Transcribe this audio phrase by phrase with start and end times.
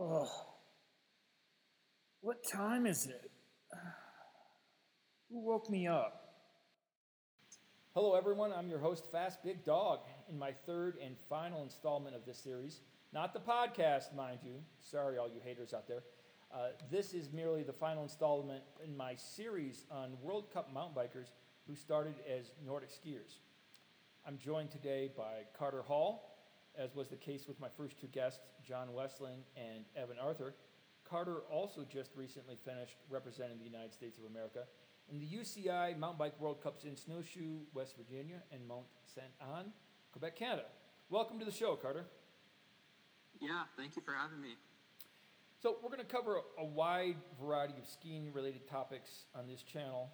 [0.00, 0.28] Ugh.
[2.22, 3.30] What time is it?
[5.28, 6.36] Who woke me up?
[7.94, 8.50] Hello, everyone.
[8.50, 10.00] I'm your host, Fast Big Dog,
[10.30, 12.80] in my third and final installment of this series.
[13.12, 14.54] Not the podcast, mind you.
[14.78, 16.02] Sorry, all you haters out there.
[16.50, 21.32] Uh, this is merely the final installment in my series on World Cup mountain bikers
[21.66, 23.40] who started as Nordic skiers.
[24.26, 26.29] I'm joined today by Carter Hall,
[26.80, 30.54] as was the case with my first two guests, John Westling and Evan Arthur.
[31.04, 34.60] Carter also just recently finished representing the United States of America
[35.10, 39.72] in the UCI Mountain Bike World Cups in Snowshoe, West Virginia, and Mont Saint Anne,
[40.12, 40.64] Quebec, Canada.
[41.10, 42.06] Welcome to the show, Carter.
[43.40, 44.54] Yeah, thank you for having me.
[45.62, 50.10] So, we're going to cover a wide variety of skiing related topics on this channel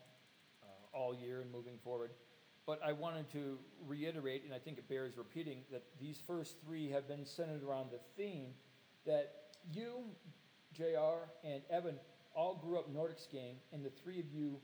[0.64, 2.10] uh, all year and moving forward.
[2.66, 6.90] But I wanted to reiterate, and I think it bears repeating, that these first three
[6.90, 8.50] have been centered around the theme
[9.06, 9.34] that
[9.72, 10.04] you,
[10.74, 11.96] JR, and Evan
[12.34, 14.58] all grew up Nordic skiing, and the three of you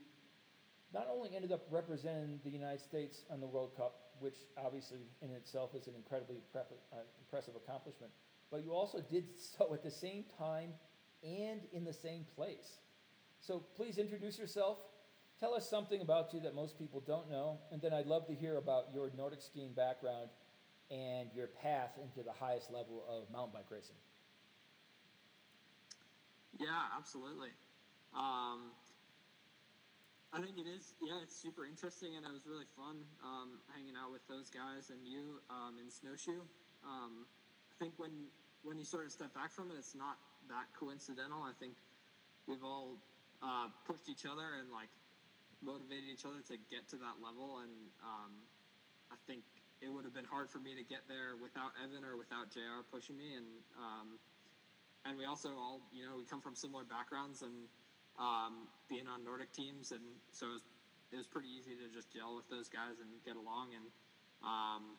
[0.93, 5.31] not only ended up representing the United States on the World Cup, which obviously in
[5.31, 8.11] itself is an incredibly uh, impressive accomplishment,
[8.51, 9.25] but you also did
[9.57, 10.69] so at the same time
[11.23, 12.79] and in the same place.
[13.39, 14.77] So please introduce yourself
[15.43, 18.33] Tell us something about you that most people don't know, and then I'd love to
[18.33, 20.29] hear about your Nordic skiing background
[20.89, 23.99] and your path into the highest level of mountain bike racing.
[26.57, 27.49] Yeah, absolutely.
[28.15, 28.71] Um,
[30.31, 30.95] I think it is.
[31.03, 34.95] Yeah, it's super interesting, and it was really fun um, hanging out with those guys
[34.95, 36.39] and you um, in snowshoe.
[36.87, 37.27] Um,
[37.67, 38.31] I think when
[38.63, 40.15] when you sort of step back from it, it's not
[40.47, 41.43] that coincidental.
[41.43, 41.75] I think
[42.47, 42.95] we've all
[43.43, 44.87] uh, pushed each other and like
[45.63, 47.63] motivated each other to get to that level.
[47.63, 48.31] And um,
[49.09, 49.47] I think
[49.79, 52.83] it would have been hard for me to get there without Evan or without JR
[52.91, 53.35] pushing me.
[53.39, 54.19] And um,
[55.03, 57.67] and we also all, you know, we come from similar backgrounds and
[58.15, 60.63] um, being on Nordic teams, and so it was,
[61.11, 63.73] it was, pretty easy to just gel with those guys and get along.
[63.75, 63.87] And
[64.45, 64.95] um,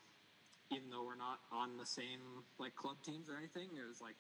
[0.75, 4.19] even though we're not on the same like club teams or anything, it was like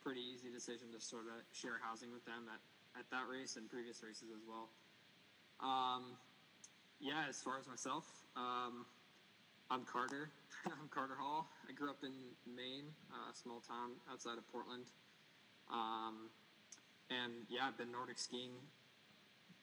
[0.00, 2.62] pretty easy decision to sort of share housing with them at,
[2.96, 4.70] at that race and previous races as well.
[5.60, 6.14] Um,
[7.00, 8.86] yeah, as far as myself, um,
[9.70, 10.30] I'm Carter.
[10.66, 11.48] I'm Carter Hall.
[11.68, 12.14] I grew up in
[12.46, 14.86] Maine, a small town outside of Portland.
[15.70, 16.30] Um,
[17.10, 18.54] and yeah, I've been Nordic skiing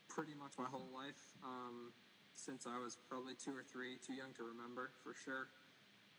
[0.10, 1.92] pretty much my whole life um,
[2.36, 5.48] since I was probably two or three, too young to remember for sure.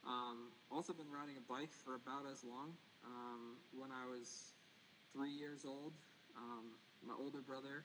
[0.06, 2.72] Um, also been riding a bike for about as long.
[3.04, 4.56] Um, when I was
[5.12, 5.92] three years old,
[6.36, 6.72] um,
[7.06, 7.84] my older brother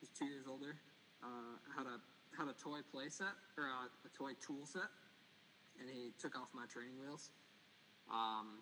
[0.00, 0.74] was two years older
[1.24, 1.98] uh, had a
[2.36, 4.90] had a toy play set or a, a, toy tool set,
[5.80, 7.30] and he took off my training wheels.
[8.10, 8.60] Um,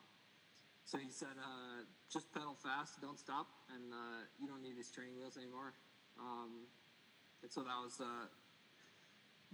[0.84, 4.90] so he said, uh, "Just pedal fast, don't stop, and uh, you don't need these
[4.90, 5.74] training wheels anymore."
[6.20, 6.68] Um,
[7.42, 8.28] and so that was uh,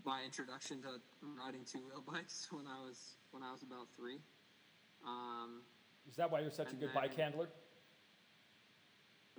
[0.05, 4.19] my introduction to riding two wheel bikes when I was when I was about three.
[5.07, 5.63] Um,
[6.11, 7.49] Is that why you're such a good then, bike handler?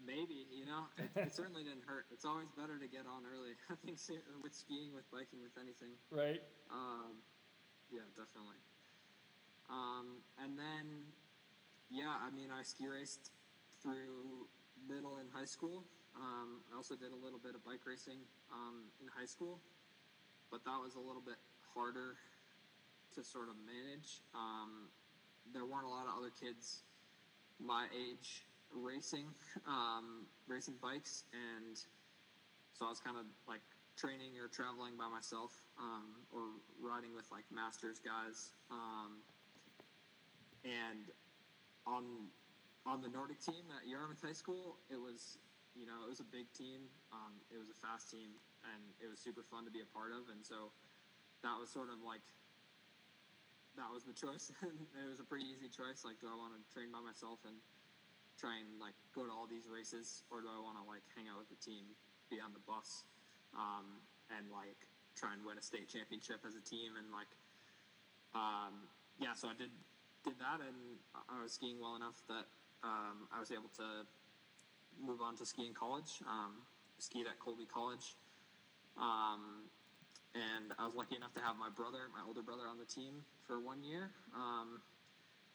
[0.05, 2.05] Maybe you know, it, it certainly didn't hurt.
[2.11, 3.55] It's always better to get on early.
[3.71, 3.97] I think
[4.43, 5.95] with skiing, with biking, with anything.
[6.11, 6.41] Right.
[6.71, 7.19] Um,
[7.91, 8.59] yeah, definitely.
[9.69, 11.09] Um, and then,
[11.89, 13.31] yeah, I mean, I ski raced
[13.81, 14.49] through
[14.87, 15.85] middle and high school.
[16.17, 18.19] Um, I also did a little bit of bike racing
[18.51, 19.59] um, in high school,
[20.51, 21.37] but that was a little bit
[21.73, 22.17] harder
[23.15, 24.21] to sort of manage.
[24.33, 24.89] Um,
[25.53, 26.83] there weren't a lot of other kids
[27.59, 29.25] my age racing,
[29.67, 31.77] um, racing bikes, and
[32.73, 33.61] so I was kind of like
[33.97, 38.55] training or traveling by myself, um, or riding with like masters guys.
[38.71, 39.19] Um,
[40.63, 41.11] and
[41.87, 42.29] on
[42.85, 45.37] on the Nordic team at Yarmouth High School, it was
[45.75, 46.87] you know it was a big team.
[47.11, 48.31] Um, it was a fast team,
[48.63, 50.31] and it was super fun to be a part of.
[50.31, 50.71] And so
[51.43, 52.23] that was sort of like
[53.75, 54.51] that was the choice.
[54.63, 56.03] it was a pretty easy choice.
[56.03, 57.55] Like, do I want to train by myself and
[58.39, 61.27] try and like go to all these races, or do I want to like hang
[61.27, 61.83] out with the team,
[62.31, 63.03] be on the bus,
[63.51, 63.99] um,
[64.31, 64.87] and like
[65.19, 66.95] try and win a state championship as a team?
[66.95, 67.29] And like,
[68.31, 68.87] um,
[69.19, 69.71] yeah, so I did
[70.23, 72.47] did that, and I was skiing well enough that
[72.83, 74.07] um, I was able to
[74.95, 76.23] move on to skiing college.
[76.23, 76.63] Um,
[76.99, 78.15] skied at Colby College.
[78.99, 79.71] Um,
[80.35, 83.23] and I was lucky enough to have my brother, my older brother, on the team
[83.47, 84.81] for one year um,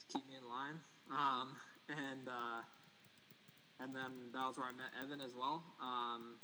[0.01, 0.81] to keep me in line.
[1.13, 1.55] Um,
[1.89, 2.63] and uh,
[3.81, 5.63] and then that was where I met Evan as well.
[5.83, 6.37] Um,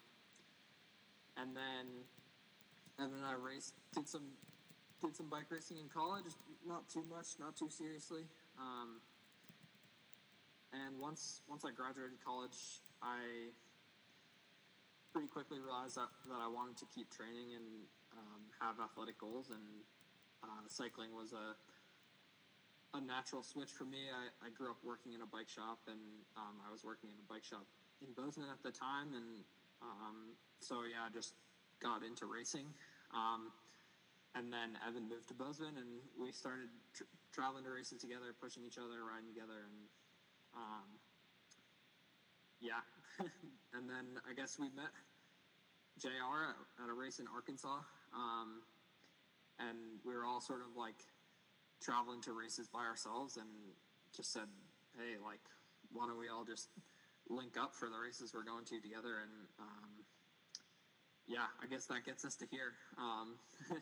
[1.37, 2.05] and then
[2.99, 4.37] and I raced, did some
[5.01, 8.29] did some bike racing in college, not too much, not too seriously.
[8.59, 9.01] Um,
[10.73, 13.51] and once once I graduated college, I
[15.13, 17.67] pretty quickly realized that, that I wanted to keep training and
[18.15, 19.65] um, have athletic goals, and
[20.45, 21.57] uh, cycling was a
[22.95, 24.11] a natural switch for me.
[24.11, 26.01] I, I grew up working in a bike shop, and
[26.37, 27.67] um, I was working in a bike shop
[28.03, 29.45] in Bozeman at the time, and
[29.83, 31.35] um, so yeah, I just
[31.79, 32.67] got into racing.
[33.15, 33.55] Um,
[34.35, 38.63] and then Evan moved to Bozeman, and we started tr- traveling to races together, pushing
[38.63, 39.79] each other, riding together, and
[40.55, 40.89] um,
[42.61, 42.83] yeah.
[43.75, 44.95] and then I guess we met
[45.99, 47.83] JR at, at a race in Arkansas,
[48.15, 48.63] um,
[49.59, 51.07] and we were all sort of like
[51.81, 53.49] traveling to races by ourselves, and
[54.15, 54.49] just said,
[54.97, 55.41] "Hey, like,
[55.93, 56.69] why don't we all just
[57.29, 59.91] link up for the races we're going to together?" And um,
[61.27, 63.37] yeah, I guess that gets us to here, um,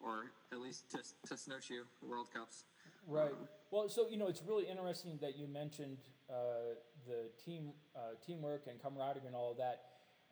[0.00, 0.98] or at least to,
[1.28, 2.64] to snowshoe World Cups.
[3.06, 3.34] Right.
[3.70, 5.98] Well, so you know, it's really interesting that you mentioned
[6.30, 6.74] uh,
[7.06, 9.82] the team uh, teamwork and camaraderie and all of that.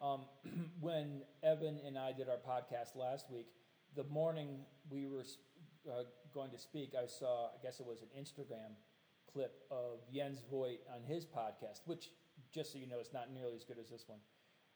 [0.02, 0.22] Um,
[0.80, 3.46] when Evan and I did our podcast last week,
[3.94, 5.24] the morning we were
[5.88, 8.74] uh, going to speak, I saw, I guess it was an Instagram
[9.32, 12.10] clip of Jens Voigt on his podcast, which,
[12.52, 14.20] just so you know, is not nearly as good as this one.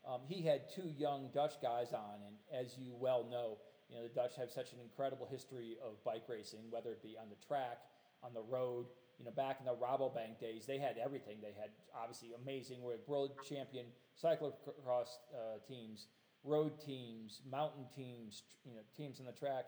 [0.06, 3.58] Um, he had two young Dutch guys on, and as you well know,
[3.88, 7.16] you know the Dutch have such an incredible history of bike racing, whether it be
[7.20, 7.78] on the track,
[8.22, 8.87] on the road.
[9.19, 11.38] You know, back in the Rabobank days, they had everything.
[11.43, 13.87] They had obviously amazing world champion
[14.22, 16.06] cyclocross uh, teams,
[16.44, 19.66] road teams, mountain teams, you know, teams on the track.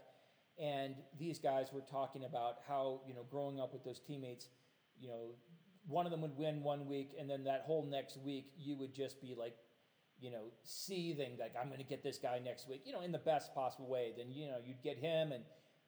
[0.58, 4.48] And these guys were talking about how you know growing up with those teammates,
[4.98, 5.34] you know,
[5.86, 8.94] one of them would win one week, and then that whole next week you would
[8.94, 9.56] just be like
[10.20, 13.10] you know, seething like I'm going to get this guy next week, you know, in
[13.10, 14.12] the best possible way.
[14.16, 15.42] Then you know you'd get him, and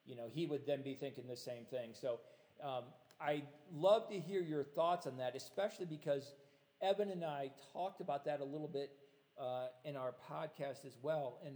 [0.05, 1.91] you know he would then be thinking the same thing.
[1.93, 2.19] So
[2.63, 2.83] um,
[3.21, 6.33] I'd love to hear your thoughts on that, especially because
[6.81, 8.91] Evan and I talked about that a little bit
[9.39, 11.39] uh, in our podcast as well.
[11.45, 11.55] And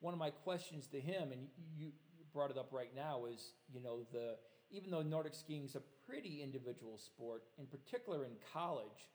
[0.00, 1.46] one of my questions to him, and
[1.76, 1.92] you
[2.32, 4.36] brought it up right now, is you know the
[4.70, 9.08] even though Nordic skiing is a pretty individual sport, in particular in college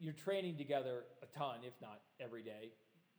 [0.00, 2.72] you're training together a ton, if not every day.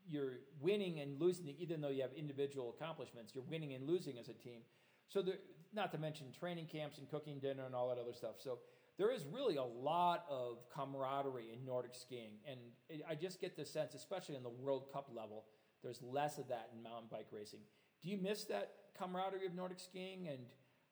[0.10, 4.28] You're winning and losing, even though you have individual accomplishments, you're winning and losing as
[4.30, 4.62] a team.
[5.08, 5.36] So, there,
[5.74, 8.36] not to mention training camps and cooking dinner and all that other stuff.
[8.40, 8.58] So,
[8.98, 12.34] there is really a lot of camaraderie in Nordic skiing.
[12.50, 12.60] And
[13.08, 15.46] I just get the sense, especially in the World Cup level,
[15.84, 17.62] there's less of that in mountain bike racing.
[18.04, 20.28] Do you miss that camaraderie of Nordic skiing?
[20.28, 20.40] And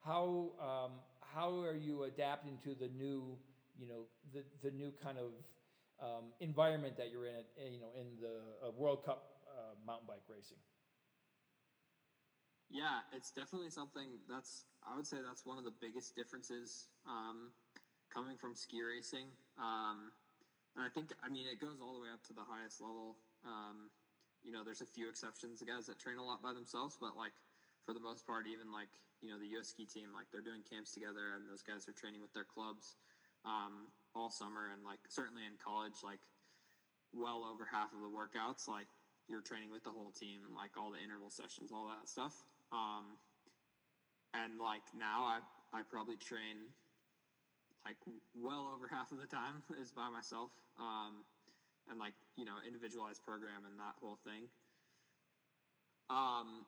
[0.04, 3.36] how, um, how are you adapting to the new,
[3.78, 4.02] you know,
[4.32, 5.32] the, the new kind of
[6.00, 10.22] um, environment that you're in, you know, in the uh, World Cup uh, mountain bike
[10.28, 10.56] racing.
[12.70, 17.50] Yeah, it's definitely something that's I would say that's one of the biggest differences um,
[18.14, 19.26] coming from ski racing.
[19.58, 20.14] Um,
[20.76, 23.16] and I think I mean it goes all the way up to the highest level.
[23.44, 23.90] Um,
[24.44, 27.16] you know, there's a few exceptions, the guys that train a lot by themselves, but
[27.16, 27.32] like
[27.84, 28.90] for the most part, even like
[29.20, 31.96] you know the US ski team, like they're doing camps together, and those guys are
[31.96, 32.96] training with their clubs.
[33.44, 36.18] Um, all summer and like certainly in college like
[37.14, 38.86] well over half of the workouts like
[39.28, 43.14] you're training with the whole team like all the interval sessions all that stuff um,
[44.34, 45.38] and like now i
[45.72, 46.58] i probably train
[47.86, 47.96] like
[48.34, 51.22] well over half of the time is by myself um,
[51.90, 54.46] and like you know individualized program and that whole thing
[56.08, 56.64] um,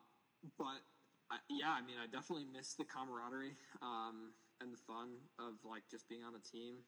[0.58, 0.82] but
[1.30, 5.86] I, yeah i mean i definitely miss the camaraderie um, and the fun of like
[5.88, 6.82] just being on a team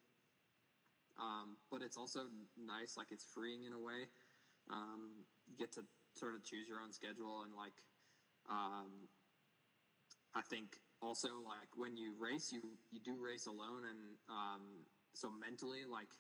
[1.19, 2.27] um, but it's also
[2.59, 4.11] nice, like it's freeing in a way.
[4.71, 5.83] Um, you get to
[6.15, 7.77] sort of choose your own schedule, and like,
[8.51, 9.07] um,
[10.35, 14.63] I think also like when you race, you you do race alone, and um,
[15.15, 16.11] so mentally, like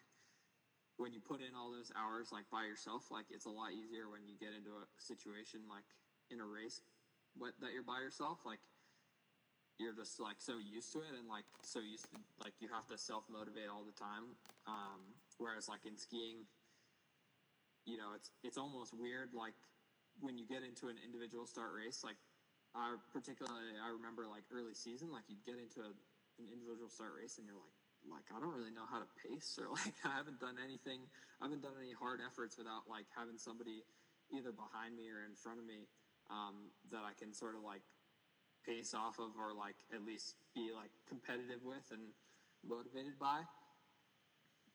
[0.96, 4.06] when you put in all those hours like by yourself, like it's a lot easier
[4.06, 5.86] when you get into a situation like
[6.30, 6.82] in a race,
[7.34, 8.62] what that you're by yourself, like
[9.78, 12.86] you're just like so used to it and like so used to like you have
[12.86, 14.38] to self motivate all the time.
[14.70, 15.02] Um,
[15.38, 16.46] whereas like in skiing,
[17.86, 19.58] you know, it's it's almost weird like
[20.22, 22.06] when you get into an individual start race.
[22.06, 22.18] Like
[22.78, 25.90] I particularly I remember like early season, like you'd get into a,
[26.38, 27.74] an individual start race and you're like
[28.08, 31.04] like I don't really know how to pace or like I haven't done anything.
[31.40, 33.84] I haven't done any hard efforts without like having somebody
[34.32, 35.88] either behind me or in front of me
[36.32, 37.84] um, that I can sort of like
[38.64, 42.12] pace off of or like at least be like competitive with and
[42.64, 43.44] motivated by.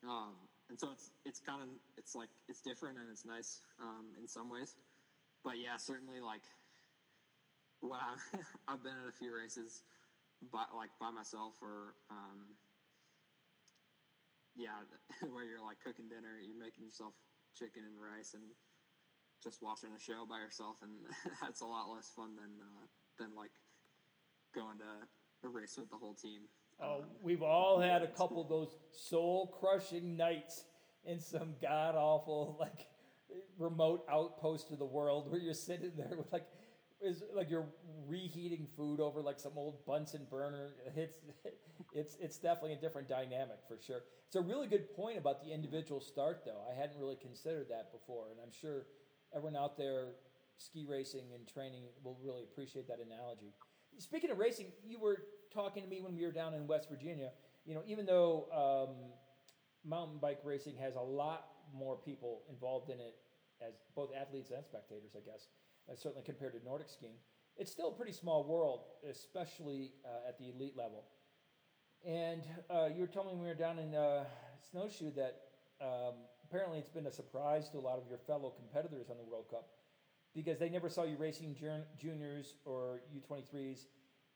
[0.06, 0.38] Um,
[0.70, 1.68] and so it's it's kind of
[1.98, 4.76] it's like it's different and it's nice um, in some ways,
[5.42, 6.46] but yeah, certainly like
[7.80, 8.22] when I've,
[8.68, 9.82] I've been at a few races
[10.48, 12.56] but like by myself or um,
[14.60, 14.84] yeah,
[15.32, 17.14] where you're like cooking dinner, you're making yourself
[17.56, 18.44] chicken and rice and
[19.42, 20.92] just watching a show by yourself, and
[21.40, 22.86] that's a lot less fun than uh,
[23.18, 23.56] than like
[24.54, 25.08] going to
[25.42, 26.42] a race with the whole team.
[26.82, 30.64] Oh, we've all had a couple of those soul crushing nights
[31.04, 32.86] in some god awful like
[33.58, 36.46] remote outpost of the world where you're sitting there with like
[37.00, 37.68] is like you're
[38.06, 40.74] reheating food over like some old Bunsen burner.
[40.96, 44.00] It's it's it's definitely a different dynamic for sure.
[44.26, 46.62] It's a really good point about the individual start though.
[46.70, 48.86] I hadn't really considered that before, and I'm sure
[49.34, 50.12] everyone out there
[50.58, 53.54] ski racing and training will really appreciate that analogy.
[53.98, 57.30] Speaking of racing, you were talking to me when we were down in West Virginia.
[57.64, 58.96] You know, even though um,
[59.84, 63.16] mountain bike racing has a lot more people involved in it
[63.66, 65.48] as both athletes and spectators, I guess,
[65.90, 67.16] uh, certainly compared to Nordic skiing,
[67.56, 71.04] it's still a pretty small world, especially uh, at the elite level.
[72.04, 74.24] And uh, you were telling me we were down in uh,
[74.70, 75.36] Snowshoe that
[75.80, 76.14] um,
[76.44, 79.46] apparently it's been a surprise to a lot of your fellow competitors on the World
[79.50, 79.66] Cup
[80.34, 81.54] because they never saw you racing
[81.98, 83.86] juniors or U23s.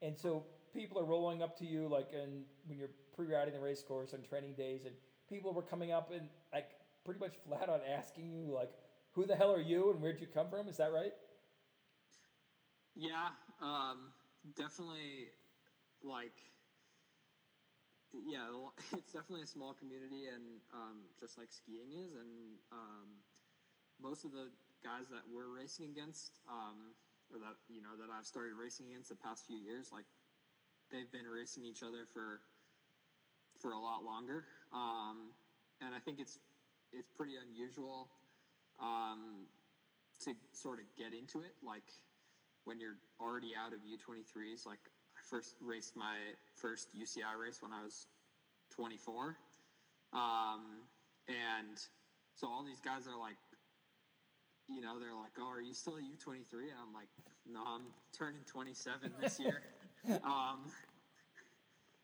[0.02, 0.44] And so
[0.74, 4.22] people are rolling up to you like in, when you're pre-riding the race course on
[4.22, 4.94] training days and
[5.28, 6.66] people were coming up and like
[7.04, 8.70] pretty much flat out asking you like
[9.12, 11.12] who the hell are you and where'd you come from is that right
[12.96, 13.28] yeah
[13.62, 14.10] um,
[14.56, 15.28] definitely
[16.02, 16.32] like
[18.22, 18.46] yeah
[18.98, 23.08] it's definitely a small community and um, just like skiing is and um,
[23.98, 24.50] most of the
[24.82, 26.94] guys that we're racing against um,
[27.32, 30.06] or that you know that i've started racing against the past few years like
[30.92, 32.40] they've been racing each other for
[33.60, 34.44] for a lot longer,
[34.74, 35.30] um,
[35.80, 36.38] and I think it's
[36.92, 38.08] it's pretty unusual
[38.82, 39.46] um,
[40.24, 41.54] to sort of get into it.
[41.62, 41.86] Like
[42.64, 44.66] when you're already out of U23s.
[44.66, 44.80] Like
[45.28, 46.16] first raced my
[46.54, 48.06] first UCI race when I was
[48.74, 49.36] 24,
[50.12, 50.84] um,
[51.28, 51.78] and
[52.34, 53.38] so all these guys are like,
[54.68, 57.08] you know, they're like, "Oh, are you still a U23?" And I'm like,
[57.46, 59.62] "No, I'm turning 27 this year."
[60.24, 60.70] um,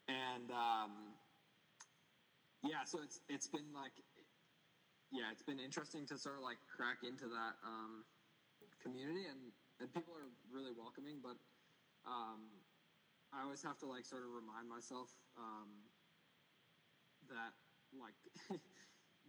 [0.09, 1.15] and um,
[2.63, 3.93] yeah, so it's it's been like,
[5.11, 8.05] yeah, it's been interesting to sort of like crack into that um,
[8.83, 11.19] community, and, and people are really welcoming.
[11.23, 11.37] But
[12.05, 12.49] um,
[13.33, 15.09] I always have to like sort of remind myself
[15.39, 15.69] um,
[17.29, 17.53] that
[17.95, 18.15] like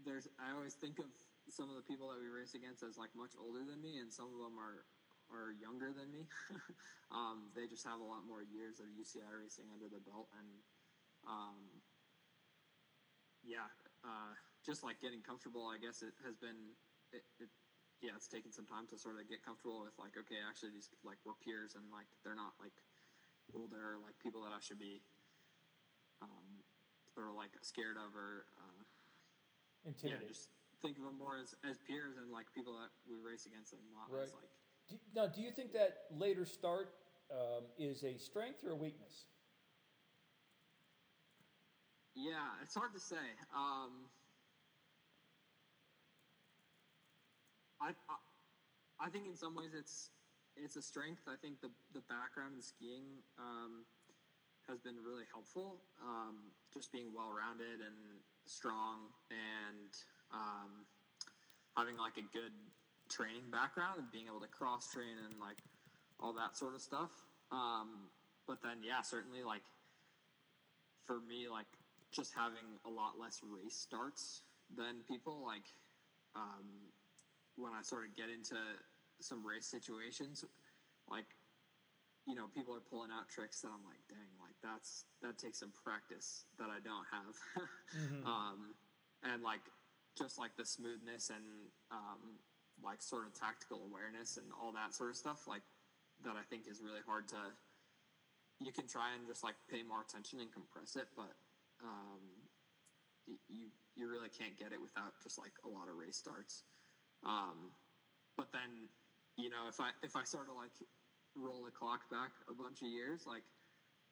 [0.05, 0.27] there's.
[0.39, 1.05] I always think of
[1.50, 4.12] some of the people that we race against as like much older than me, and
[4.12, 4.86] some of them are
[5.29, 6.27] are younger than me.
[7.12, 10.63] um, they just have a lot more years of UCI racing under the belt, and
[11.27, 11.81] um,
[13.43, 13.70] yeah,
[14.03, 14.34] uh,
[14.65, 16.77] just like getting comfortable, I guess it has been,
[17.12, 17.50] it, it,
[18.01, 20.89] yeah, it's taken some time to sort of get comfortable with like, okay, actually these
[21.03, 22.74] like we're peers and like they're not like
[23.55, 25.01] older like people that I should be
[26.22, 26.62] um,
[27.13, 28.81] sort of like scared of or uh,
[29.86, 30.22] intimidated.
[30.24, 30.50] Yeah, just
[30.81, 33.81] think of them more as, as peers and like people that we race against and
[33.93, 34.25] not right.
[34.25, 34.50] as like.
[34.89, 36.93] Do, now, do you think that later start
[37.29, 39.25] um, is a strength or a weakness?
[42.15, 43.24] Yeah, it's hard to say.
[43.55, 44.10] Um,
[47.79, 50.10] I, I, I think in some ways it's
[50.63, 51.25] it's a strength.
[51.27, 53.84] I think the the background in skiing um,
[54.70, 55.82] has been really helpful.
[56.01, 59.91] Um, just being well rounded and strong, and
[60.32, 60.86] um,
[61.75, 62.53] having like a good
[63.10, 65.60] training background and being able to cross train and like
[66.20, 67.12] all that sort of stuff.
[67.51, 68.08] Um,
[68.48, 69.65] but then, yeah, certainly like
[71.06, 71.68] for me, like
[72.12, 74.44] just having a lot less race starts
[74.77, 75.44] than people.
[75.46, 75.65] Like
[76.36, 76.88] um,
[77.58, 78.56] when I sort of get into
[79.24, 80.46] some race situations,
[81.10, 81.25] like
[82.28, 85.60] you know, people are pulling out tricks that I'm like, dang, like that's that takes
[85.60, 87.34] some practice that I don't have.
[87.98, 88.25] mm-hmm.
[88.28, 88.78] um,
[89.24, 89.66] and like
[90.18, 91.46] just like the smoothness and
[91.90, 92.38] um,
[92.84, 95.66] like sort of tactical awareness and all that sort of stuff, like
[96.24, 97.42] that I think is really hard to.
[98.62, 101.34] You can try and just like pay more attention and compress it, but
[101.82, 102.22] um,
[103.50, 106.63] you you really can't get it without just like a lot of race starts.
[107.25, 107.74] Um,
[108.38, 108.90] but then,
[109.38, 110.73] you know, if I if I sort of like
[111.35, 113.43] roll the clock back a bunch of years, like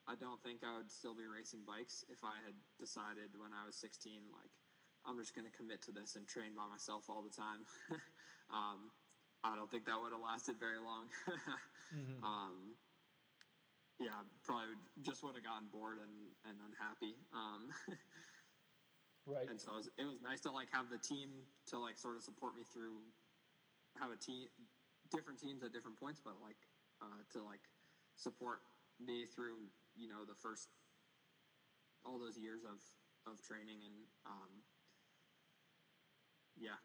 [0.08, 3.68] I don't think I would still be racing bikes if I had decided when I
[3.68, 4.50] was 16, like
[5.06, 7.62] I'm just going to commit to this and train by myself all the time.
[8.50, 8.90] um,
[9.44, 11.08] I don't think that would have lasted very long.
[11.96, 12.20] mm-hmm.
[12.26, 12.76] um,
[14.00, 16.16] yeah, probably just would have gotten bored and,
[16.48, 17.16] and unhappy.
[17.32, 17.70] Um,
[19.30, 19.48] right.
[19.48, 22.16] And so it was, it was nice to like have the team to like sort
[22.16, 23.00] of support me through,
[24.00, 24.48] have a team,
[25.12, 26.58] different teams at different points, but like
[27.02, 27.64] uh, to like
[28.16, 28.62] support
[29.00, 30.70] me through, you know, the first
[32.06, 32.80] all those years of
[33.28, 34.52] of training and um,
[36.58, 36.78] yeah,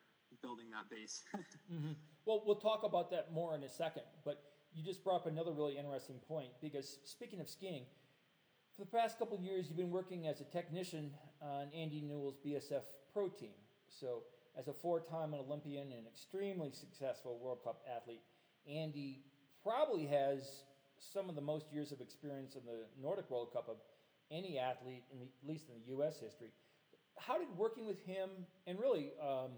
[0.42, 1.22] building that base.
[1.72, 1.92] mm-hmm.
[2.26, 5.52] Well, we'll talk about that more in a second, but you just brought up another
[5.52, 7.84] really interesting point because speaking of skiing,
[8.76, 12.36] for the past couple of years, you've been working as a technician on Andy Newell's
[12.44, 13.54] BSF Pro Team.
[13.88, 14.24] So,
[14.58, 18.22] as a four time Olympian and extremely successful World Cup athlete,
[18.68, 19.22] Andy
[19.62, 20.64] probably has
[20.98, 23.76] some of the most years of experience in the Nordic World Cup of
[24.30, 26.18] any athlete, the, at least in the U.S.
[26.18, 26.48] history.
[27.18, 28.30] How did working with him
[28.66, 29.50] and really um,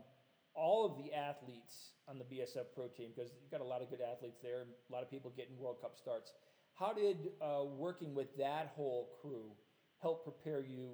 [0.55, 3.91] all of the athletes on the BSF Pro team, because you've got a lot of
[3.91, 6.33] good athletes there, a lot of people getting World Cup starts.
[6.75, 9.53] How did uh, working with that whole crew
[10.01, 10.91] help prepare you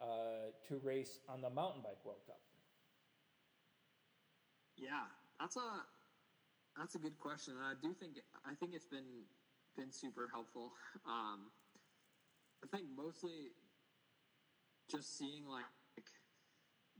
[0.00, 2.40] uh, to race on the Mountain Bike World Cup?
[4.76, 5.04] Yeah,
[5.40, 5.86] that's a
[6.76, 9.24] that's a good question, I do think I think it's been
[9.76, 10.72] been super helpful.
[11.06, 11.52] Um,
[12.62, 13.52] I think mostly
[14.90, 15.64] just seeing like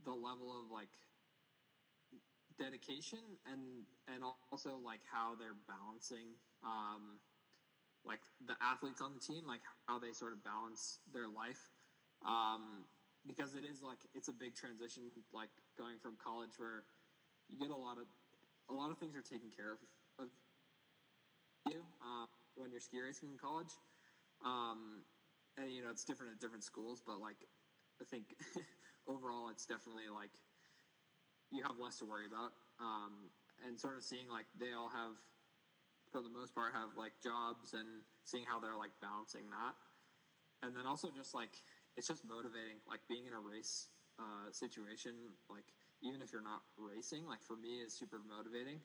[0.03, 0.89] the level of like
[2.57, 6.33] dedication and and also like how they're balancing
[6.65, 7.19] um,
[8.05, 11.69] like the athletes on the team, like how they sort of balance their life.
[12.25, 12.85] Um,
[13.27, 15.03] because it is like it's a big transition,
[15.33, 16.83] like going from college where
[17.49, 18.07] you get a lot of
[18.69, 19.79] a lot of things are taken care of
[20.19, 20.29] of
[21.71, 22.25] you uh,
[22.55, 23.71] when you're ski racing in college.
[24.45, 25.03] Um,
[25.57, 27.37] and you know it's different at different schools, but like
[28.01, 28.37] I think
[29.07, 30.31] overall it's definitely like
[31.51, 32.53] you have less to worry about.
[32.79, 33.31] Um,
[33.65, 35.17] and sort of seeing like they all have,
[36.11, 39.73] for the most part, have like jobs and seeing how they're like balancing that.
[40.61, 41.57] And then also just like
[41.97, 43.89] it's just motivating, like being in a race
[44.19, 45.13] uh, situation,
[45.49, 45.65] like
[46.01, 48.79] even if you're not racing, like for me is super motivating.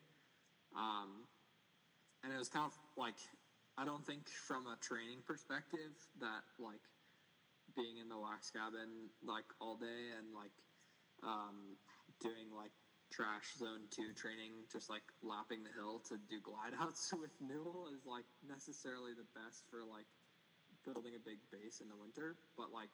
[0.77, 1.29] Um,
[2.25, 3.19] and it was kind of like
[3.77, 6.85] I don't think from a training perspective that like
[7.75, 10.53] being in the wax cabin like all day and like
[11.25, 11.77] um,
[12.21, 12.73] doing like
[13.13, 17.89] trash zone two training, just like lapping the hill to do glide outs with Newell
[17.93, 20.09] is like necessarily the best for like
[20.85, 22.37] building a big base in the winter.
[22.57, 22.93] But like,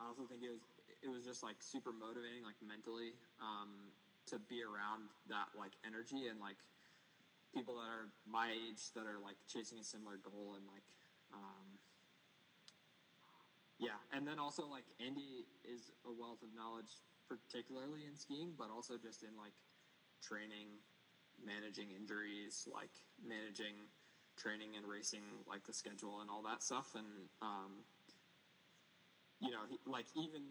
[0.00, 0.64] I also think it was
[1.02, 3.92] it was just like super motivating, like mentally, um,
[4.32, 6.58] to be around that like energy and like
[7.54, 10.82] people that are my age that are like chasing a similar goal and like
[11.32, 11.78] um,
[13.78, 18.70] yeah and then also like andy is a wealth of knowledge particularly in skiing, but
[18.70, 19.54] also just in like
[20.22, 20.78] training,
[21.44, 23.74] managing injuries, like managing
[24.38, 26.94] training and racing, like the schedule and all that stuff.
[26.94, 27.82] And, um,
[29.40, 30.42] you know, like even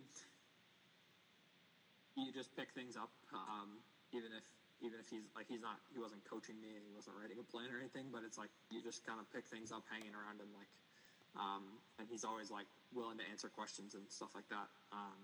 [2.15, 3.79] you just pick things up, um,
[4.11, 4.43] even if
[4.83, 7.45] even if he's like he's not he wasn't coaching me and he wasn't writing a
[7.47, 10.39] plan or anything, but it's like you just kind of pick things up hanging around
[10.39, 10.71] and like
[11.35, 11.63] um,
[11.99, 14.67] and he's always like willing to answer questions and stuff like that.
[14.91, 15.19] Um,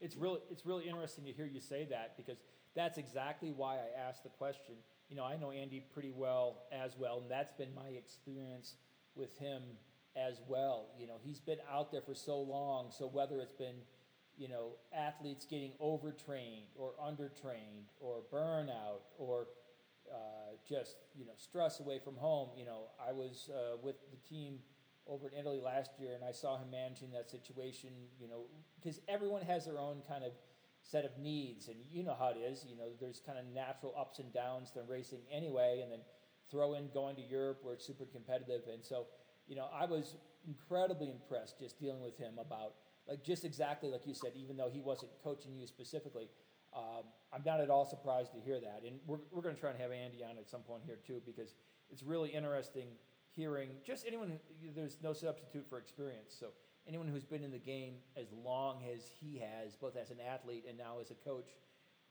[0.00, 2.38] it's really it's really interesting to hear you say that because
[2.74, 4.74] that's exactly why I asked the question.
[5.08, 8.74] You know, I know Andy pretty well as well, and that's been my experience
[9.14, 9.62] with him
[10.16, 10.88] as well.
[10.98, 13.76] You know, he's been out there for so long, so whether it's been
[14.36, 19.46] you know athletes getting overtrained or undertrained or burnout or
[20.10, 22.50] uh, just you know stress away from home.
[22.56, 24.58] You know, I was uh, with the team
[25.06, 27.90] over in Italy last year, and I saw him managing that situation.
[28.20, 28.44] You know,
[28.80, 30.32] because everyone has their own kind of
[30.82, 32.64] set of needs, and you know how it is.
[32.68, 36.00] You know, there's kind of natural ups and downs to racing anyway, and then
[36.50, 39.06] throw in going to Europe where it's super competitive, and so
[39.46, 40.16] you know, I was
[40.46, 42.74] incredibly impressed just dealing with him about
[43.08, 46.28] like just exactly like you said, even though he wasn't coaching you specifically.
[46.74, 49.70] Um, I'm not at all surprised to hear that, and we're, we're going to try
[49.70, 51.54] and have Andy on at some point here too because
[51.90, 52.86] it's really interesting
[53.34, 54.38] hearing just anyone,
[54.74, 56.34] there's no substitute for experience.
[56.38, 56.48] So
[56.86, 60.64] anyone who's been in the game as long as he has, both as an athlete
[60.68, 61.50] and now as a coach,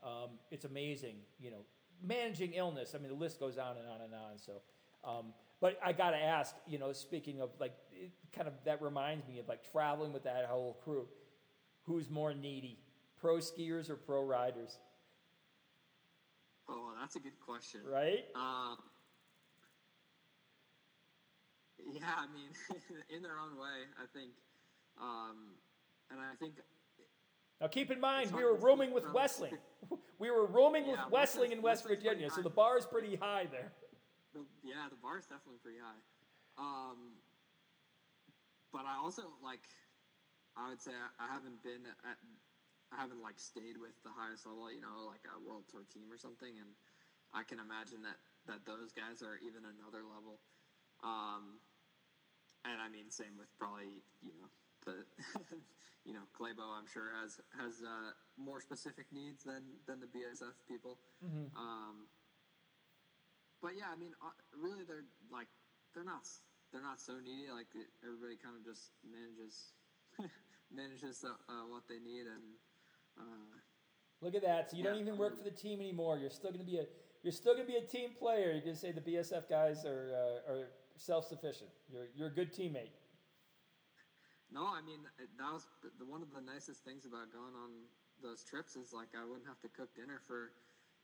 [0.03, 1.15] um, it's amazing.
[1.39, 1.65] You know,
[2.03, 2.95] managing illness.
[2.95, 4.37] I mean, the list goes on and on and on.
[4.37, 4.61] So,
[5.03, 8.81] um, but I got to ask, you know, speaking of like, it kind of that
[8.81, 11.07] reminds me of like traveling with that whole crew.
[11.83, 12.79] Who's more needy,
[13.19, 14.77] pro skiers or pro riders?
[16.69, 17.81] Oh, that's a good question.
[17.85, 18.25] Right?
[18.35, 18.75] Uh,
[21.91, 22.51] yeah, I mean,
[23.15, 24.31] in their own way, I think,
[24.99, 25.55] um,
[26.09, 26.53] and I think.
[27.59, 29.57] Now, keep in mind, we were rooming with Westling.
[30.19, 33.47] we were rooming Yeah, with Westling in West Virginia, so the bar is pretty high
[33.51, 33.71] there.
[34.33, 35.99] The, yeah, the bar is definitely pretty high.
[36.57, 37.17] Um,
[38.71, 39.63] but I also like,
[40.55, 42.17] I would say I, I haven't been at,
[42.91, 46.11] I haven't like stayed with the highest level, you know, like a world tour team
[46.11, 46.75] or something, and
[47.31, 50.41] I can imagine that that those guys are even another level.
[51.03, 51.63] Um,
[52.67, 54.49] and I mean, same with probably you know
[54.83, 55.07] the
[56.41, 60.97] Klæbo, I'm sure, has has uh, more specific needs than than the BSF people.
[61.55, 62.09] Um,
[63.61, 65.47] but yeah, I mean, uh, really, they're like
[65.93, 66.25] they're not
[66.71, 67.51] they're not so needy.
[67.51, 69.75] Like it, everybody kind of just manages
[70.71, 72.55] manages the, uh, what they need, and
[73.19, 73.59] uh,
[74.21, 74.69] Look at that.
[74.69, 76.17] So you don't even work for the team anymore.
[76.19, 76.85] You're still going to be a
[77.23, 78.53] you're still going to be a team player.
[78.53, 81.69] You're going to say the BSF guys are uh, are self sufficient.
[81.89, 82.93] You're you're a good teammate.
[84.53, 87.89] no, I mean that was the, the, one of the nicest things about going on
[88.21, 90.53] those trips is like I wouldn't have to cook dinner for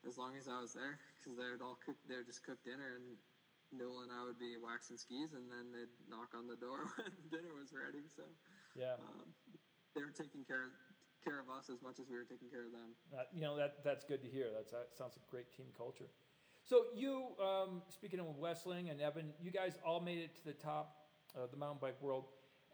[0.06, 2.62] as long as I was there because they would all cook they would just cook
[2.62, 3.18] dinner and
[3.72, 7.12] Newell and I would be waxing skis and then they'd knock on the door when
[7.30, 8.04] dinner was ready.
[8.16, 8.24] So
[8.74, 8.96] Yeah.
[9.00, 9.28] um,
[9.94, 10.72] they were taking care of,
[11.24, 12.96] care of us as much as we were taking care of them.
[13.12, 14.48] Uh, you know that that's good to hear.
[14.54, 16.08] That's, that sounds like great team culture.
[16.64, 20.52] So you, um, speaking of Westling and Evan, you guys all made it to the
[20.52, 20.96] top
[21.34, 22.26] of the mountain bike world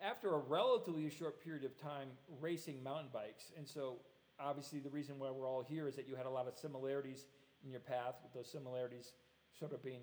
[0.02, 2.08] after a relatively short period of time
[2.40, 3.52] racing mountain bikes.
[3.56, 3.98] And so,
[4.40, 7.26] obviously, the reason why we're all here is that you had a lot of similarities
[7.64, 8.16] in your path.
[8.22, 9.12] With those similarities,
[9.56, 10.02] sort of being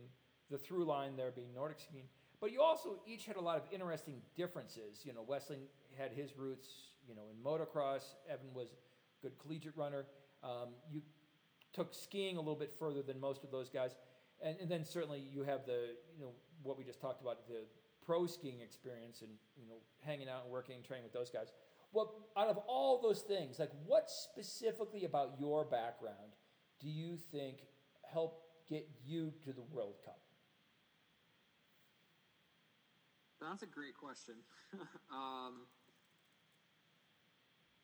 [0.52, 2.06] the through line there being Nordic skiing.
[2.40, 5.02] But you also each had a lot of interesting differences.
[5.04, 5.62] You know, Westling
[5.98, 6.68] had his roots,
[7.08, 8.04] you know, in motocross.
[8.30, 10.06] Evan was a good collegiate runner.
[10.44, 11.02] Um, you
[11.74, 13.96] took skiing a little bit further than most of those guys,
[14.44, 16.32] and, and then certainly you have the, you know,
[16.64, 17.62] what we just talked about the
[18.06, 21.52] pro skiing experience and you know hanging out and working and training with those guys.
[21.92, 26.36] What out of all those things, like what specifically about your background
[26.80, 27.58] do you think
[28.12, 30.21] helped get you to the World Cup?
[33.42, 34.38] That's a great question.
[35.10, 35.66] um,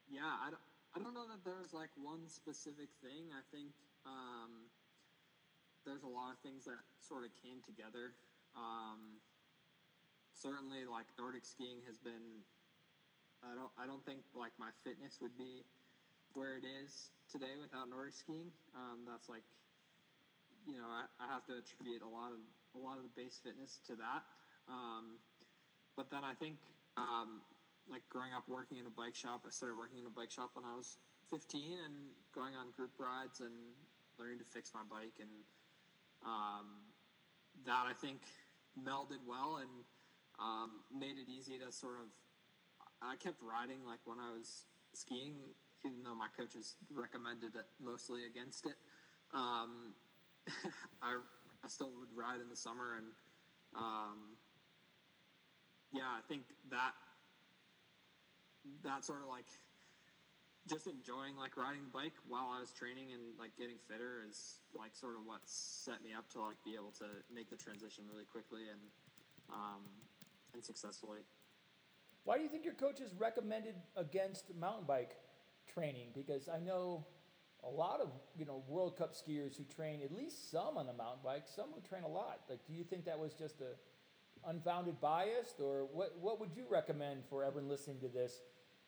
[0.07, 0.61] yeah, I don't,
[0.93, 3.33] I don't know that there's like one specific thing.
[3.33, 3.73] I think
[4.05, 4.69] um,
[5.83, 8.13] there's a lot of things that sort of came together.
[8.55, 9.17] Um,
[10.31, 12.45] certainly, like Nordic skiing has been.
[13.41, 13.73] I don't.
[13.81, 15.65] I don't think like my fitness would be
[16.33, 18.53] where it is today without Nordic skiing.
[18.77, 19.43] Um, that's like,
[20.69, 22.39] you know, I, I have to attribute a lot of
[22.75, 24.21] a lot of the base fitness to that.
[24.67, 25.17] Um,
[25.97, 26.55] but then I think,
[26.95, 27.41] um,
[27.89, 30.51] like growing up working in a bike shop, I started working in a bike shop
[30.53, 30.97] when I was
[31.29, 31.95] 15 and
[32.35, 33.51] going on group rides and
[34.19, 35.17] learning to fix my bike.
[35.19, 35.33] And
[36.23, 36.85] um,
[37.65, 38.21] that I think
[38.77, 39.73] melded well and
[40.37, 42.13] um, made it easy to sort of.
[43.01, 45.37] I kept riding like when I was skiing,
[45.85, 48.77] even though my coaches recommended it mostly against it.
[49.33, 49.93] Um,
[51.01, 51.17] I,
[51.63, 53.07] I still would ride in the summer and
[53.75, 54.36] um,
[55.91, 56.91] yeah, I think that
[58.83, 59.47] that sort of like
[60.67, 64.59] just enjoying like riding the bike while I was training and like getting fitter is
[64.77, 68.03] like sort of what set me up to like be able to make the transition
[68.11, 68.81] really quickly and
[69.49, 69.87] um,
[70.53, 71.21] and successfully.
[72.25, 75.15] Why do you think your coaches recommended against mountain bike
[75.73, 76.07] training?
[76.13, 77.05] Because I know
[77.63, 80.93] a lot of you know World Cup skiers who train at least some on a
[80.93, 82.41] mountain bike, some who train a lot.
[82.49, 83.75] Like, do you think that was just a
[84.47, 86.15] unfounded bias, or what?
[86.19, 88.41] What would you recommend for everyone listening to this?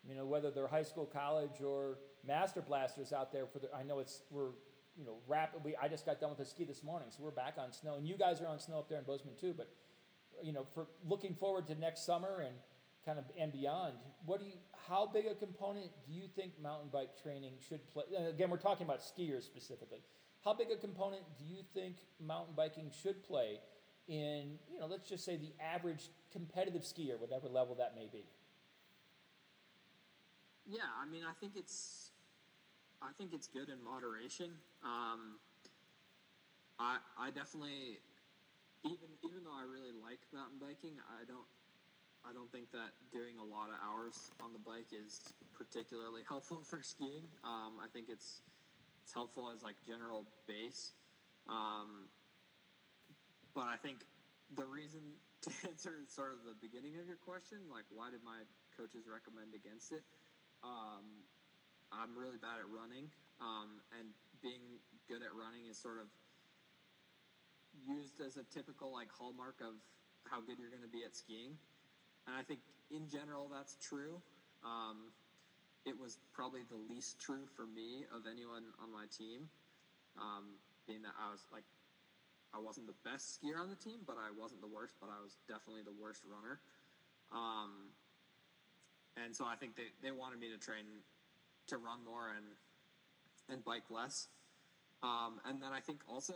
[0.07, 3.45] You know, whether they're high school, college, or master blasters out there.
[3.45, 4.51] For the, I know it's we're
[4.97, 5.75] you know rapidly.
[5.81, 8.07] I just got done with the ski this morning, so we're back on snow, and
[8.07, 9.53] you guys are on snow up there in Bozeman too.
[9.55, 9.69] But
[10.41, 12.55] you know, for looking forward to next summer and
[13.05, 13.93] kind of and beyond,
[14.25, 14.53] what do you?
[14.87, 18.05] How big a component do you think mountain bike training should play?
[18.29, 19.99] Again, we're talking about skiers specifically.
[20.43, 23.59] How big a component do you think mountain biking should play
[24.09, 28.25] in, you know, let's just say the average competitive skier, whatever level that may be?
[30.65, 32.11] Yeah, I mean, I think it's,
[33.01, 34.51] I think it's good in moderation.
[34.83, 35.37] Um,
[36.79, 37.99] I I definitely,
[38.83, 41.47] even even though I really like mountain biking, I don't
[42.25, 45.21] I don't think that doing a lot of hours on the bike is
[45.53, 47.27] particularly helpful for skiing.
[47.43, 48.41] Um, I think it's
[49.03, 50.93] it's helpful as like general base,
[51.47, 52.07] um,
[53.59, 54.07] but I think
[54.55, 55.03] the reason
[55.43, 58.47] to answer sort of the beginning of your question, like why did my
[58.79, 59.99] coaches recommend against it?
[60.63, 61.27] Um,
[61.91, 63.11] I'm really bad at running,
[63.43, 64.79] um, and being
[65.11, 66.07] good at running is sort of
[67.83, 69.75] used as a typical like hallmark of
[70.23, 71.59] how good you're going to be at skiing.
[72.31, 72.63] And I think
[72.95, 74.23] in general that's true.
[74.63, 75.11] Um,
[75.83, 79.47] it was probably the least true for me of anyone on my team,
[80.15, 81.63] um, being that I was like,
[82.53, 85.21] I wasn't the best skier on the team, but I wasn't the worst, but I
[85.21, 86.59] was definitely the worst runner.
[87.31, 87.93] Um,
[89.23, 91.05] and so I think they, they wanted me to train
[91.67, 92.45] to run more and
[93.49, 94.27] and bike less.
[95.01, 96.33] Um, and then I think also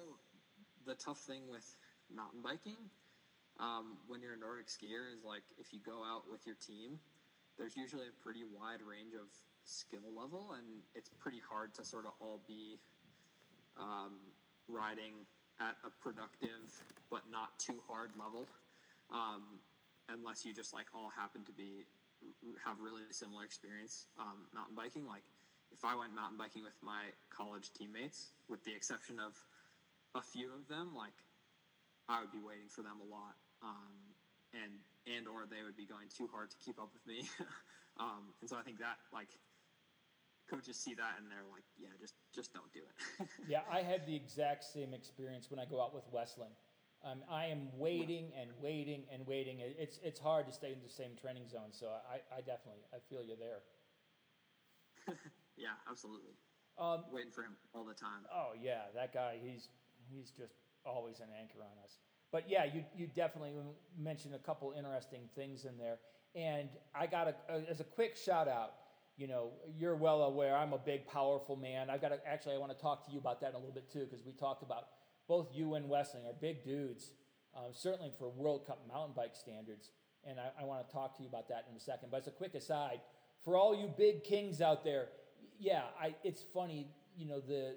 [0.86, 1.66] the tough thing with
[2.10, 2.90] mountain biking
[3.60, 7.00] um, when you're a Nordic skier is like if you go out with your team,
[7.58, 9.30] there's usually a pretty wide range of
[9.64, 12.80] skill level, and it's pretty hard to sort of all be
[13.78, 14.18] um,
[14.68, 15.26] riding
[15.64, 16.68] at a productive
[17.10, 18.48] but not too hard level,
[19.12, 19.60] um,
[20.10, 21.88] unless you just like all happen to be
[22.64, 25.08] have really similar experience um, mountain biking.
[25.08, 25.24] Like
[25.72, 29.36] if I went mountain biking with my college teammates, with the exception of
[30.16, 31.16] a few of them, like
[32.08, 33.96] I would be waiting for them a lot, um,
[34.52, 34.72] and
[35.08, 37.24] and or they would be going too hard to keep up with me.
[38.04, 39.32] um, and so I think that like
[40.54, 43.28] coaches see that and they're like, yeah, just just don't do it.
[43.48, 46.54] yeah, I had the exact same experience when I go out with Westling.
[47.04, 49.58] Um, I am waiting and waiting and waiting.
[49.60, 51.72] It's it's hard to stay in the same training zone.
[51.72, 53.62] So I, I definitely I feel you there.
[55.58, 56.38] yeah, absolutely.
[56.78, 58.24] Um, waiting for him all the time.
[58.34, 59.38] Oh yeah, that guy.
[59.44, 59.70] He's
[60.10, 60.54] he's just
[60.86, 61.98] always an anchor on us.
[62.32, 63.54] But yeah, you you definitely
[63.98, 65.98] mentioned a couple interesting things in there.
[66.36, 68.74] And I got a, as a quick shout out
[69.18, 71.90] you know, you're well aware I'm a big, powerful man.
[71.90, 73.74] I've got to actually, I want to talk to you about that in a little
[73.74, 74.88] bit too, because we talked about
[75.28, 77.12] both you and Westling are big dudes,
[77.56, 79.92] um, certainly for World Cup mountain bike standards.
[80.26, 82.10] And I, I want to talk to you about that in a second.
[82.12, 83.02] But as a quick aside,
[83.44, 85.08] for all you big kings out there,
[85.60, 87.76] yeah, I, it's funny, you know, the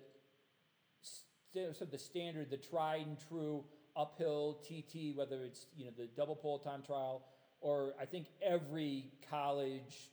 [1.52, 3.64] sort of the standard, the tried and true
[3.96, 7.24] uphill TT, whether it's you know the double pole time trial
[7.60, 10.10] or I think every college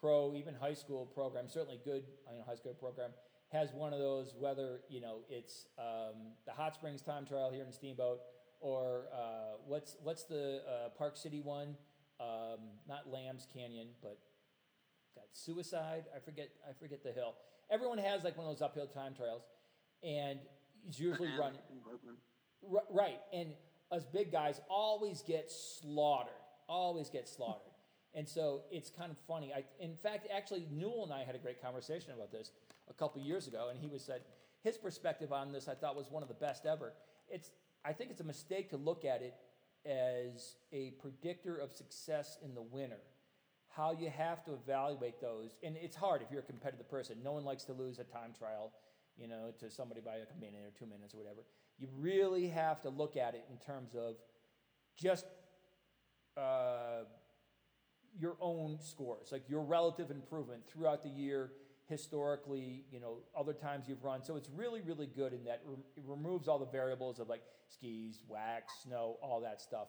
[0.00, 3.10] pro, even high school program, certainly good you know, high school program,
[3.52, 7.64] has one of those, whether you know it's um, the Hot Springs time trial here
[7.64, 8.20] in Steamboat,
[8.60, 11.76] or uh, what's what's the uh, Park City one?
[12.20, 14.18] Um, not Lambs Canyon, but
[15.14, 16.04] got Suicide.
[16.14, 16.48] I forget.
[16.68, 17.34] I forget the hill.
[17.70, 19.42] Everyone has like one of those uphill time trials,
[20.02, 20.38] and
[20.88, 21.54] it's usually run
[22.90, 23.20] right.
[23.32, 23.50] And
[23.90, 26.32] us big guys always get slaughtered.
[26.68, 27.69] Always get slaughtered.
[28.14, 29.52] And so it's kind of funny.
[29.52, 32.50] I, in fact, actually, Newell and I had a great conversation about this
[32.88, 34.22] a couple years ago, and he was said
[34.62, 36.92] his perspective on this I thought was one of the best ever.
[37.28, 37.50] It's
[37.84, 39.34] I think it's a mistake to look at it
[39.86, 42.98] as a predictor of success in the winter.
[43.68, 47.18] How you have to evaluate those, and it's hard if you're a competitive person.
[47.22, 48.72] No one likes to lose a time trial,
[49.16, 51.42] you know, to somebody by like a minute or two minutes or whatever.
[51.78, 54.16] You really have to look at it in terms of
[54.96, 55.26] just.
[56.36, 57.04] Uh,
[58.18, 61.52] your own scores, like your relative improvement throughout the year,
[61.88, 64.22] historically, you know, other times you've run.
[64.22, 65.62] So it's really, really good in that
[65.96, 69.88] it removes all the variables of like skis, wax, snow, all that stuff.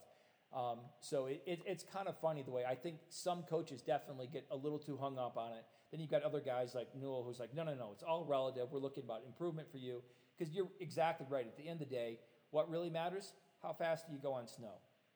[0.53, 4.27] Um, so it, it, it's kind of funny the way I think some coaches definitely
[4.31, 5.63] get a little too hung up on it.
[5.91, 8.67] Then you've got other guys like Newell who's like, no, no, no, it's all relative.
[8.71, 10.01] We're looking about improvement for you
[10.37, 11.45] because you're exactly right.
[11.45, 14.47] At the end of the day, what really matters, how fast do you go on
[14.47, 14.73] snow?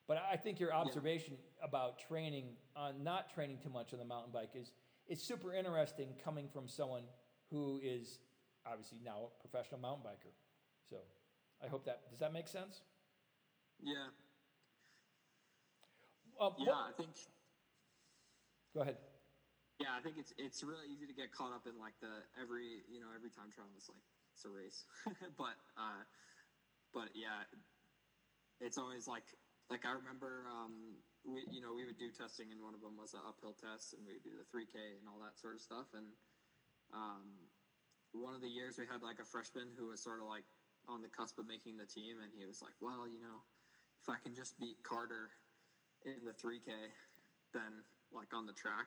[0.08, 1.66] But I think your observation yeah.
[1.66, 4.72] about training on not training too much on the mountain bike is
[5.08, 7.04] is super interesting coming from someone
[7.52, 8.20] who is
[8.66, 10.34] obviously now a professional mountain biker.
[10.90, 10.98] So
[11.64, 12.82] I hope that does that make sense?
[13.82, 14.14] Yeah.
[16.40, 17.10] Uh, yeah, what, I think.
[18.74, 18.98] Go ahead.
[19.80, 22.84] Yeah, I think it's it's really easy to get caught up in like the every
[22.92, 24.84] you know every time trial is like it's a race,
[25.38, 26.04] but uh,
[26.94, 27.48] but yeah,
[28.60, 29.24] it's always like
[29.70, 32.98] like I remember, um, we you know we would do testing, and one of them
[32.98, 35.62] was an uphill test, and we would do the 3K and all that sort of
[35.62, 35.90] stuff.
[35.98, 36.14] And
[36.94, 37.26] um,
[38.14, 40.46] one of the years we had like a freshman who was sort of like
[40.86, 43.42] on the cusp of making the team, and he was like, "Well, you know,
[44.02, 45.34] if I can just beat Carter
[46.06, 46.70] in the 3K,
[47.58, 47.82] then
[48.14, 48.86] like on the track,"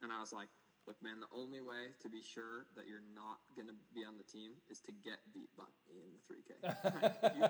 [0.00, 0.48] and I was like,
[0.86, 4.14] Look, man, the only way to be sure that you're not going to be on
[4.18, 6.60] the team is to get beat by me in the 3K.
[7.24, 7.44] if, you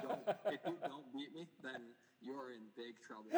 [0.53, 1.83] if, you don't, beat me, then
[2.21, 3.31] you're in big trouble.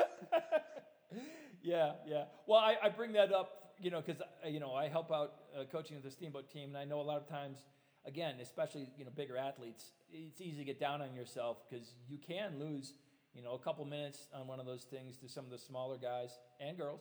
[1.62, 2.24] yeah, yeah.
[2.46, 5.32] Well, I, I, bring that up, you know, because, uh, you know, I help out
[5.58, 7.64] uh, coaching the Steamboat team, and I know a lot of times,
[8.04, 12.18] again, especially, you know, bigger athletes, it's easy to get down on yourself because you
[12.18, 12.92] can lose,
[13.32, 15.96] you know, a couple minutes on one of those things to some of the smaller
[15.96, 17.00] guys and girls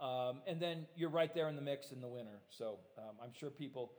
[0.00, 2.40] um, and then you're right there in the mix in the winter.
[2.48, 3.92] So um, I'm sure people,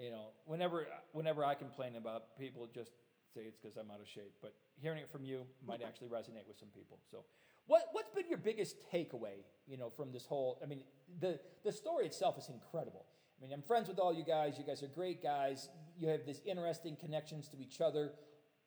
[0.00, 2.92] you know, whenever whenever I complain about people, just
[3.34, 4.32] say it's because I'm out of shape.
[4.40, 6.98] But hearing it from you might actually resonate with some people.
[7.10, 7.24] So,
[7.66, 10.60] what what's been your biggest takeaway, you know, from this whole?
[10.62, 10.82] I mean,
[11.20, 13.04] the the story itself is incredible.
[13.38, 14.58] I mean, I'm friends with all you guys.
[14.58, 15.68] You guys are great guys.
[15.96, 18.12] You have these interesting connections to each other.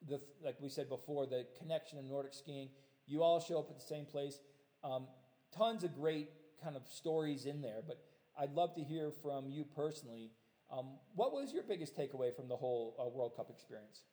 [0.07, 2.69] The like we said before, the connection of Nordic skiing.
[3.07, 4.39] You all show up at the same place.
[4.83, 5.07] Um,
[5.55, 6.29] tons of great
[6.63, 7.97] kind of stories in there, but
[8.37, 10.31] I'd love to hear from you personally.
[10.71, 14.03] Um, what was your biggest takeaway from the whole uh, World Cup experience?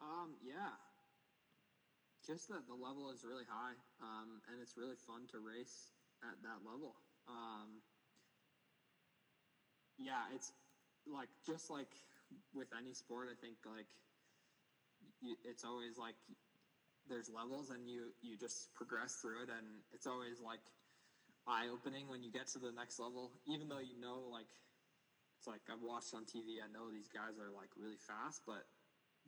[0.00, 0.76] Um, yeah,
[2.26, 6.36] just that the level is really high, um, and it's really fun to race at
[6.42, 6.94] that level.
[7.28, 7.80] Um,
[9.96, 10.52] yeah, it's
[11.06, 11.88] like just like
[12.54, 13.28] with any sport.
[13.30, 13.88] I think like
[15.44, 16.16] it's always like
[17.08, 20.62] there's levels, and you you just progress through it, and it's always like
[21.46, 23.32] eye opening when you get to the next level.
[23.46, 24.50] Even though you know like
[25.38, 28.66] it's like I've watched on TV, I know these guys are like really fast, but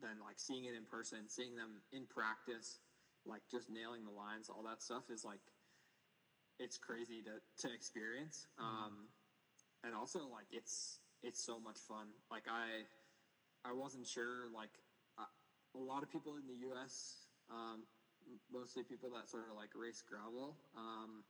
[0.01, 2.79] then like seeing it in person, seeing them in practice,
[3.25, 5.43] like just nailing the lines, all that stuff is like
[6.59, 8.47] it's crazy to to experience.
[8.59, 9.07] Um,
[9.83, 12.07] and also like it's it's so much fun.
[12.31, 12.83] Like I
[13.67, 14.71] I wasn't sure like
[15.17, 15.31] uh,
[15.75, 17.28] a lot of people in the U.S.
[17.49, 17.83] Um,
[18.53, 20.55] mostly people that sort of like race gravel.
[20.77, 21.25] Um,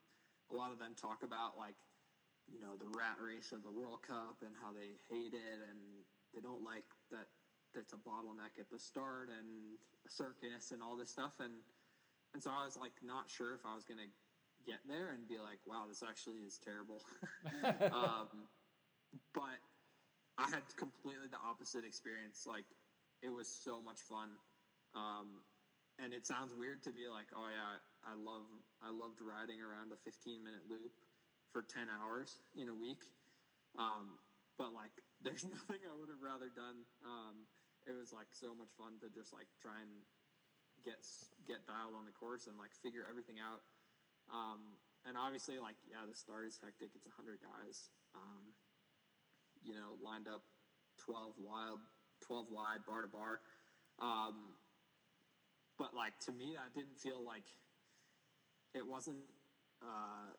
[0.52, 1.78] a lot of them talk about like
[2.50, 5.80] you know the rat race of the World Cup and how they hate it and
[6.34, 7.30] they don't like that
[7.74, 11.38] that's a bottleneck at the start and a circus and all this stuff.
[11.40, 11.54] And
[12.34, 14.10] and so I was like not sure if I was gonna
[14.66, 17.02] get there and be like wow this actually is terrible.
[17.94, 18.50] Um,
[19.34, 19.58] but
[20.38, 22.46] I had completely the opposite experience.
[22.48, 22.66] Like
[23.22, 24.30] it was so much fun.
[24.96, 25.44] Um,
[26.04, 28.48] and it sounds weird to be like oh yeah I love
[28.82, 30.96] I loved riding around a 15 minute loop
[31.52, 33.02] for 10 hours in a week.
[33.78, 34.18] Um,
[34.58, 34.94] but like
[35.26, 36.86] there's nothing I would have rather done.
[37.04, 37.48] Um,
[37.88, 39.92] it was like so much fun to just like try and
[40.86, 41.04] get
[41.44, 43.62] get dialed on the course and like figure everything out.
[44.32, 46.96] Um, and obviously like yeah the start is hectic.
[46.96, 48.56] It's 100 guys um,
[49.64, 50.44] you know lined up
[51.04, 51.80] 12 wild
[52.24, 53.44] 12 wide bar to bar.
[54.00, 54.56] Um,
[55.80, 57.48] but like to me that didn't feel like
[58.76, 59.24] it wasn't
[59.82, 60.36] uh,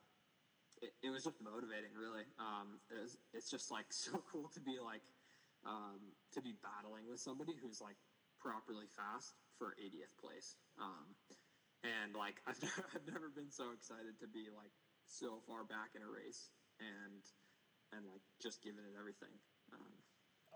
[0.85, 2.29] it, it was just motivating really.
[2.37, 5.03] Um, it was, it's just like so cool to be like
[5.65, 7.97] um, to be battling with somebody who's like
[8.39, 10.57] properly fast for 80th place.
[10.81, 11.17] Um,
[11.85, 14.73] and like I've never, I've never been so excited to be like
[15.09, 17.25] so far back in a race and
[17.97, 19.33] and like just giving it everything.
[19.73, 19.97] Um,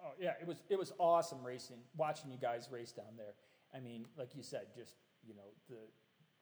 [0.03, 3.35] Oh yeah, it was it was awesome racing, watching you guys race down there.
[3.75, 4.95] I mean, like you said, just
[5.27, 5.77] you know the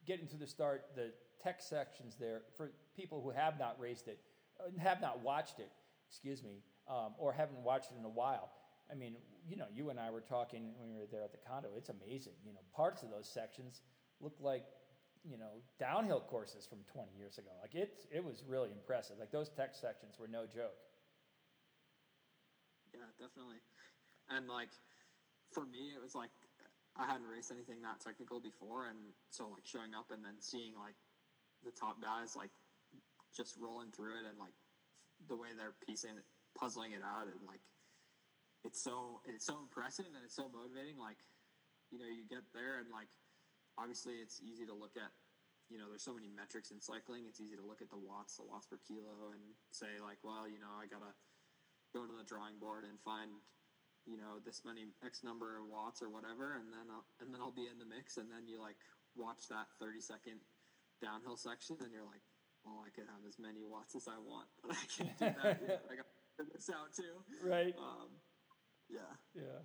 [0.06, 4.20] getting to the start, the tech sections there for people who have not raced it,
[4.60, 5.70] uh, have not watched it,
[6.08, 8.50] excuse me, um, or haven't watched it in a while.
[8.90, 9.16] I mean,
[9.48, 11.68] you know, you and I were talking when we were there at the condo.
[11.76, 12.34] It's amazing.
[12.44, 13.80] You know, parts of those sections
[14.20, 14.64] look like
[15.24, 17.50] you know downhill courses from 20 years ago.
[17.60, 19.16] Like it, it was really impressive.
[19.18, 20.76] Like those tech sections were no joke.
[22.92, 23.62] Yeah, definitely.
[24.28, 24.68] And like
[25.52, 26.30] for me, it was like
[26.96, 30.76] I hadn't raced anything that technical before, and so like showing up and then seeing
[30.76, 30.96] like
[31.64, 32.52] the top guys like
[33.32, 34.52] just rolling through it and like
[35.28, 37.64] the way they're piecing it, puzzling it out, and like
[38.64, 41.00] it's so it's so impressive and it's so motivating.
[41.00, 41.18] Like
[41.88, 43.08] you know, you get there and like
[43.80, 45.12] obviously it's easy to look at.
[45.72, 47.24] You know, there's so many metrics in cycling.
[47.24, 49.40] It's easy to look at the watts, the watts per kilo, and
[49.72, 51.16] say like, well, you know, I gotta
[51.96, 53.32] go to the drawing board and find
[54.06, 57.40] you know this many x number of watts or whatever and then I'll, and then
[57.40, 58.76] I'll be in the mix and then you like
[59.14, 60.38] watch that 30 second
[61.00, 62.22] downhill section and you're like
[62.64, 65.60] well I could have as many watts as I want but I can't do that
[65.68, 65.82] yet.
[65.86, 67.74] I got to figure this out too Right.
[67.78, 68.10] um,
[68.90, 69.62] yeah Yeah.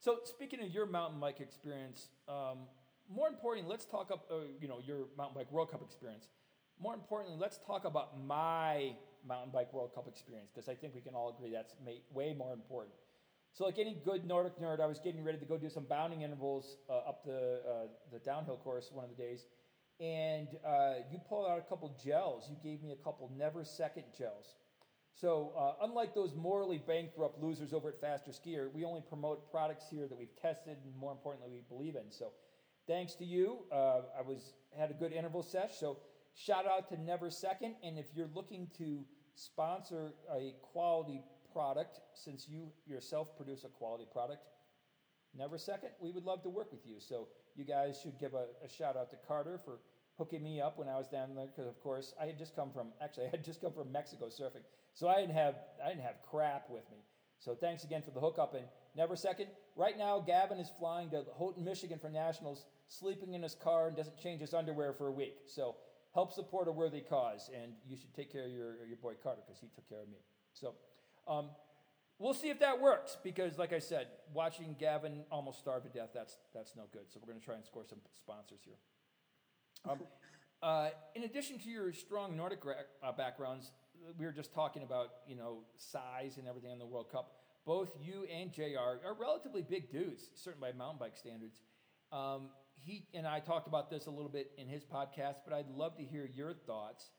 [0.00, 2.68] So speaking of your mountain bike experience, um,
[3.08, 4.26] more importantly, let's talk up.
[4.30, 6.28] Uh, you know your mountain bike World Cup experience.
[6.78, 11.00] More importantly, let's talk about my mountain bike World Cup experience because I think we
[11.00, 11.74] can all agree that's
[12.12, 12.92] way more important.
[13.54, 16.22] So, like any good Nordic nerd, I was getting ready to go do some bounding
[16.22, 19.46] intervals uh, up the uh, the downhill course one of the days,
[20.00, 22.50] and uh, you pulled out a couple gels.
[22.50, 24.56] You gave me a couple Never Second gels.
[25.14, 29.84] So, uh, unlike those morally bankrupt losers over at Faster Skier, we only promote products
[29.88, 32.10] here that we've tested and, more importantly, we believe in.
[32.10, 32.32] So,
[32.88, 35.78] thanks to you, uh, I was had a good interval sesh.
[35.78, 35.98] So,
[36.34, 37.76] shout out to Never Second.
[37.84, 39.04] And if you're looking to
[39.36, 41.22] sponsor a quality
[41.54, 44.42] product, since you yourself produce a quality product,
[45.36, 46.96] Never Second, we would love to work with you.
[47.00, 49.78] So, you guys should give a, a shout out to Carter for
[50.18, 52.70] hooking me up when I was down there because, of course, I had just come
[52.70, 56.02] from actually I had just come from Mexico surfing, so I didn't have I didn't
[56.02, 56.98] have crap with me.
[57.38, 58.64] So thanks again for the hookup and
[58.96, 59.48] never second.
[59.76, 63.96] Right now, Gavin is flying to Houghton, Michigan for nationals, sleeping in his car and
[63.96, 65.34] doesn't change his underwear for a week.
[65.46, 65.76] So
[66.14, 69.42] help support a worthy cause, and you should take care of your your boy Carter
[69.46, 70.18] because he took care of me.
[70.52, 70.74] So.
[71.26, 71.50] Um,
[72.18, 76.10] We'll see if that works because, like I said, watching Gavin almost starve to death,
[76.14, 77.02] that's, that's no good.
[77.12, 78.76] So we're going to try and score some sponsors here.
[79.90, 79.98] Um,
[80.62, 82.60] uh, in addition to your strong Nordic
[83.02, 83.72] uh, backgrounds,
[84.16, 87.32] we were just talking about, you know, size and everything in the World Cup.
[87.66, 91.62] Both you and JR are relatively big dudes, certainly by mountain bike standards.
[92.12, 95.70] Um, he and I talked about this a little bit in his podcast, but I'd
[95.70, 97.10] love to hear your thoughts.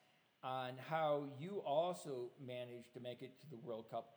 [0.44, 4.10] On how you also managed to make it to the World Cup.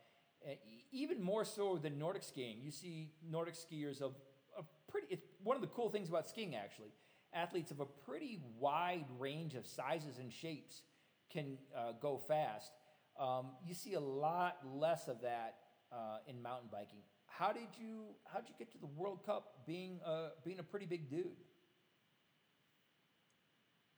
[0.47, 2.59] Uh, e- even more so than Nordic skiing.
[2.63, 4.15] You see Nordic skiers of
[4.59, 6.93] a pretty, it's one of the cool things about skiing actually.
[7.33, 10.83] Athletes of a pretty wide range of sizes and shapes
[11.31, 12.73] can uh, go fast.
[13.19, 15.57] Um, you see a lot less of that
[15.93, 17.01] uh, in mountain biking.
[17.27, 20.63] How did you how did you get to the World Cup being a, being a
[20.63, 21.37] pretty big dude?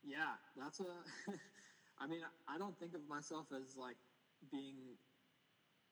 [0.02, 0.84] Yeah, that's a.
[2.00, 3.96] I mean, I don't think of myself as like
[4.50, 4.96] being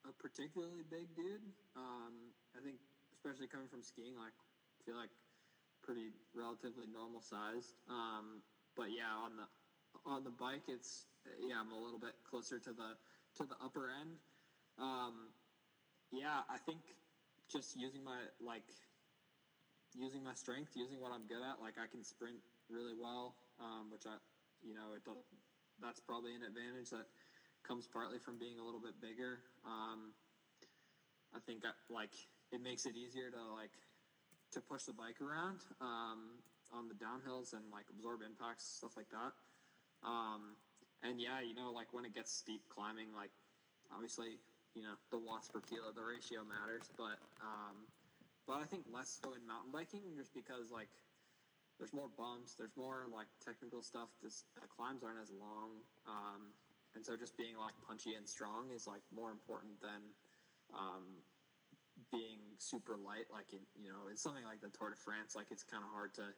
[0.08, 1.44] a particularly big dude.
[1.76, 2.80] Um, I think,
[3.12, 5.12] especially coming from skiing, like I feel like
[5.84, 7.76] pretty relatively normal sized.
[7.88, 8.40] Um,
[8.76, 9.46] but yeah, on the
[10.06, 11.04] on the bike, it's
[11.44, 12.96] yeah, I'm a little bit closer to the
[13.36, 14.16] to the upper end.
[14.78, 15.28] Um,
[16.10, 16.80] yeah, I think
[17.52, 18.64] just using my like
[19.94, 21.60] using my strength, using what I'm good at.
[21.60, 24.16] Like I can sprint really well, um, which I,
[24.62, 25.16] you know, it does,
[25.82, 27.06] that's probably an advantage that
[27.66, 29.40] comes partly from being a little bit bigger.
[29.66, 30.14] Um,
[31.34, 32.14] I think I, like
[32.52, 33.74] it makes it easier to like
[34.52, 36.40] to push the bike around um,
[36.72, 39.32] on the downhills and like absorb impacts stuff like that.
[40.02, 40.56] Um,
[41.02, 43.30] and yeah, you know, like when it gets steep climbing, like
[43.92, 44.40] obviously,
[44.74, 47.84] you know, the watts per kilo, the ratio matters, but um,
[48.46, 50.88] but I think less so in mountain biking just because like
[51.78, 54.10] there's more bumps, there's more like technical stuff.
[54.22, 54.30] The
[54.66, 55.78] climbs aren't as long,
[56.10, 56.50] um,
[56.94, 60.02] and so just being like punchy and strong is like more important than
[60.74, 61.22] um,
[62.10, 63.30] being super light.
[63.30, 65.38] Like in, you know, it's something like the Tour de France.
[65.38, 66.34] Like it's kind of hard to.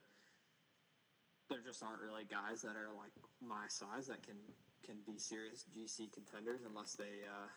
[1.49, 4.39] There just aren't really guys that are like my size that can
[4.85, 7.25] can be serious GC contenders unless they.
[7.25, 7.49] Uh,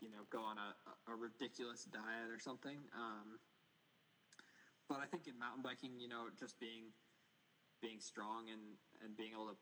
[0.00, 0.76] you know, go on a,
[1.10, 2.76] a ridiculous diet or something.
[2.94, 3.40] Um,
[4.88, 6.92] but I think in mountain biking, you know, just being
[7.82, 8.60] being strong and,
[9.04, 9.56] and being able to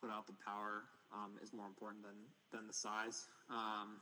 [0.00, 2.16] put out the power um, is more important than
[2.52, 3.28] than the size.
[3.48, 4.00] Um,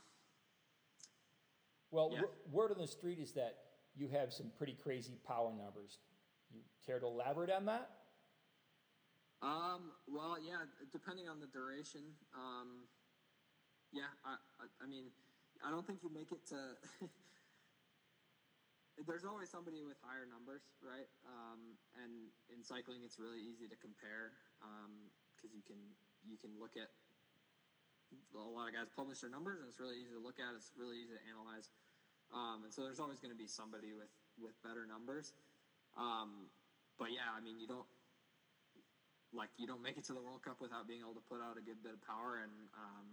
[1.91, 2.21] Well, Yeah.
[2.51, 3.53] word on the street is that
[3.95, 5.99] you have some pretty crazy power numbers.
[6.51, 7.89] You care to elaborate on that?
[9.41, 12.01] um, well, yeah, depending on the duration.
[12.33, 12.87] Um,
[13.91, 15.11] yeah, I, I, I mean,
[15.63, 16.77] I don't think you make it to.
[19.01, 21.09] There's always somebody with higher numbers, right?
[21.25, 24.37] Um, and in cycling, it's really easy to compare
[25.33, 25.81] because you can
[26.23, 26.93] you can look at
[28.37, 30.53] a lot of guys publish their numbers, and it's really easy to look at.
[30.53, 31.73] It's really easy to analyze,
[32.29, 35.33] um, and so there's always going to be somebody with with better numbers.
[35.97, 36.49] Um,
[37.01, 37.89] but yeah, I mean, you don't
[39.33, 41.57] like you don't make it to the World Cup without being able to put out
[41.57, 43.05] a good bit of power, and um,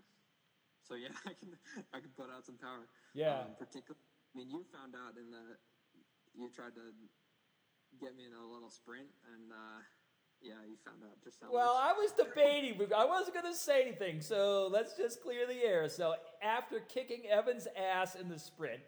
[0.84, 1.56] so yeah, I can
[1.92, 2.84] I can put out some power.
[3.16, 3.48] Yeah.
[3.48, 5.56] Um, particularly, I mean, you found out in the
[6.40, 6.80] you tried to
[8.00, 9.80] get me in a little sprint, and uh,
[10.40, 11.82] yeah, you found out just how Well, much.
[11.82, 12.80] I was debating.
[12.96, 15.88] I wasn't going to say anything, so let's just clear the air.
[15.88, 18.80] So, after kicking Evan's ass in the sprint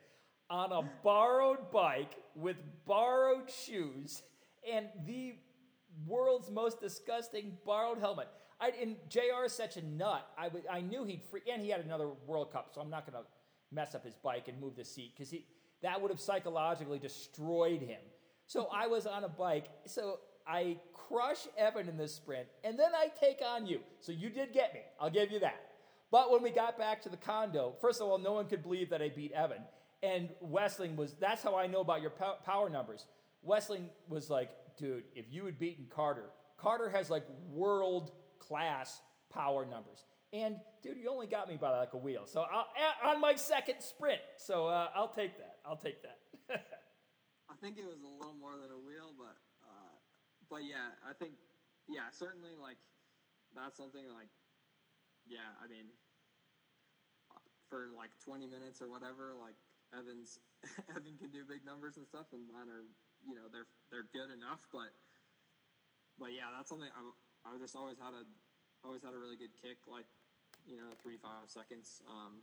[0.50, 4.22] on a borrowed bike with borrowed shoes
[4.70, 5.34] and the
[6.06, 8.28] world's most disgusting borrowed helmet,
[8.60, 9.44] I and Jr.
[9.44, 10.26] is such a nut.
[10.38, 13.22] I I knew he'd free, and he had another World Cup, so I'm not going
[13.22, 13.28] to
[13.74, 15.46] mess up his bike and move the seat because he
[15.82, 18.00] that would have psychologically destroyed him.
[18.46, 19.66] So I was on a bike.
[19.86, 23.80] So I crush Evan in this sprint, and then I take on you.
[24.00, 24.80] So you did get me.
[25.00, 25.60] I'll give you that.
[26.10, 28.90] But when we got back to the condo, first of all, no one could believe
[28.90, 29.62] that I beat Evan.
[30.02, 32.12] And Westling was, that's how I know about your
[32.44, 33.06] power numbers.
[33.42, 36.26] Westling was like, dude, if you had beaten Carter,
[36.58, 39.00] Carter has like world class
[39.32, 40.04] power numbers.
[40.32, 42.22] And dude, you only got me by like a wheel.
[42.26, 42.66] So I'll,
[43.10, 44.20] on my second sprint.
[44.36, 45.51] So uh, I'll take that.
[45.64, 46.18] I'll take that.
[47.50, 49.94] I think it was a little more than a wheel, but uh,
[50.50, 51.38] but yeah, I think
[51.86, 52.78] yeah, certainly like
[53.54, 54.30] that's something like
[55.26, 55.92] yeah, I mean
[57.70, 59.56] for like 20 minutes or whatever, like
[59.96, 60.36] Evans
[60.92, 62.84] Evan can do big numbers and stuff, and mine are
[63.22, 64.90] you know they're they're good enough, but
[66.18, 67.02] but yeah, that's something I
[67.46, 68.24] I just always had a
[68.82, 70.08] always had a really good kick, like
[70.66, 72.42] you know three five seconds, um,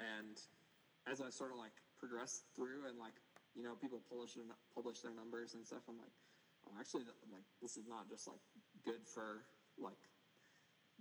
[0.00, 0.36] and
[1.06, 3.14] as I sort of like progressed through and like
[3.54, 4.44] you know people publish their,
[4.74, 6.12] publish their numbers and stuff, I'm like,
[6.68, 8.40] oh, actually, like this is not just like
[8.84, 9.44] good for
[9.80, 10.00] like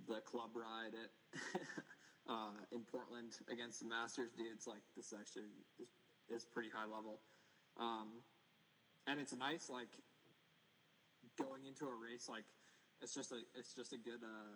[0.07, 1.11] the club ride at
[2.31, 4.67] uh, in Portland against the Masters dudes.
[4.67, 5.91] Like this actually is,
[6.29, 7.19] is pretty high level,
[7.79, 8.23] um,
[9.07, 9.91] and it's nice like
[11.37, 12.45] going into a race like
[13.01, 14.55] it's just a it's just a good uh,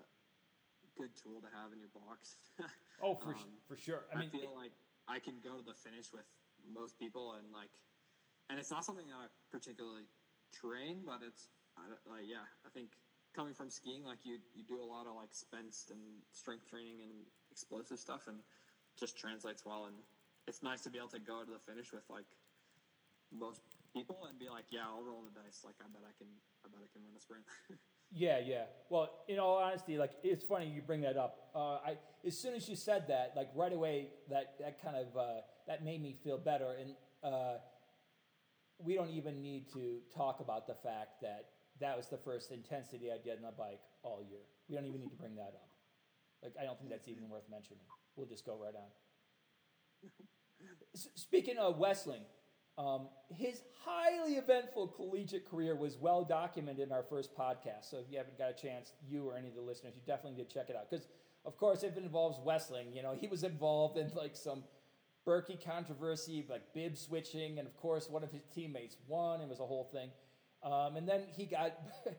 [0.98, 2.38] good tool to have in your box.
[3.02, 4.04] Oh, for, Um, for sure.
[4.12, 4.76] I I, mean, feel like
[5.10, 6.30] I can go to the finish with
[6.70, 7.74] most people, and like,
[8.50, 10.06] and it's not something I particularly
[10.54, 11.50] train, but it's
[12.06, 12.94] like yeah, I think
[13.34, 17.02] coming from skiing, like you you do a lot of like spence and strength training
[17.02, 18.38] and explosive stuff, and
[19.00, 19.90] just translates well.
[19.90, 19.98] And
[20.48, 22.30] it's nice to be able to go to the finish with like
[23.34, 23.62] most
[23.94, 25.66] people and be like, yeah, I'll roll the dice.
[25.66, 26.30] Like I bet I can,
[26.66, 27.46] I bet I can run a sprint.
[28.12, 28.64] Yeah, yeah.
[28.90, 31.50] Well, in all honesty, like it's funny you bring that up.
[31.56, 35.16] Uh, I as soon as you said that, like right away, that that kind of
[35.16, 36.76] uh, that made me feel better.
[36.80, 37.58] And uh,
[38.80, 41.46] we don't even need to talk about the fact that
[41.80, 44.42] that was the first intensity I did on a bike all year.
[44.68, 45.70] We don't even need to bring that up.
[46.44, 47.84] Like I don't think that's even worth mentioning.
[48.16, 48.90] We'll just go right on.
[50.96, 52.24] S- speaking of Westling,
[52.80, 57.90] um, his highly eventful collegiate career was well documented in our first podcast.
[57.92, 60.38] So if you haven't got a chance, you or any of the listeners, you definitely
[60.38, 60.90] need to check it out.
[60.90, 61.08] Because,
[61.44, 64.64] of course, if it involves Westling, you know, he was involved in like some
[65.26, 69.42] Birkie controversy, like bib switching, and of course, one of his teammates won.
[69.42, 70.10] It was a whole thing.
[70.64, 71.74] Um, and then he got,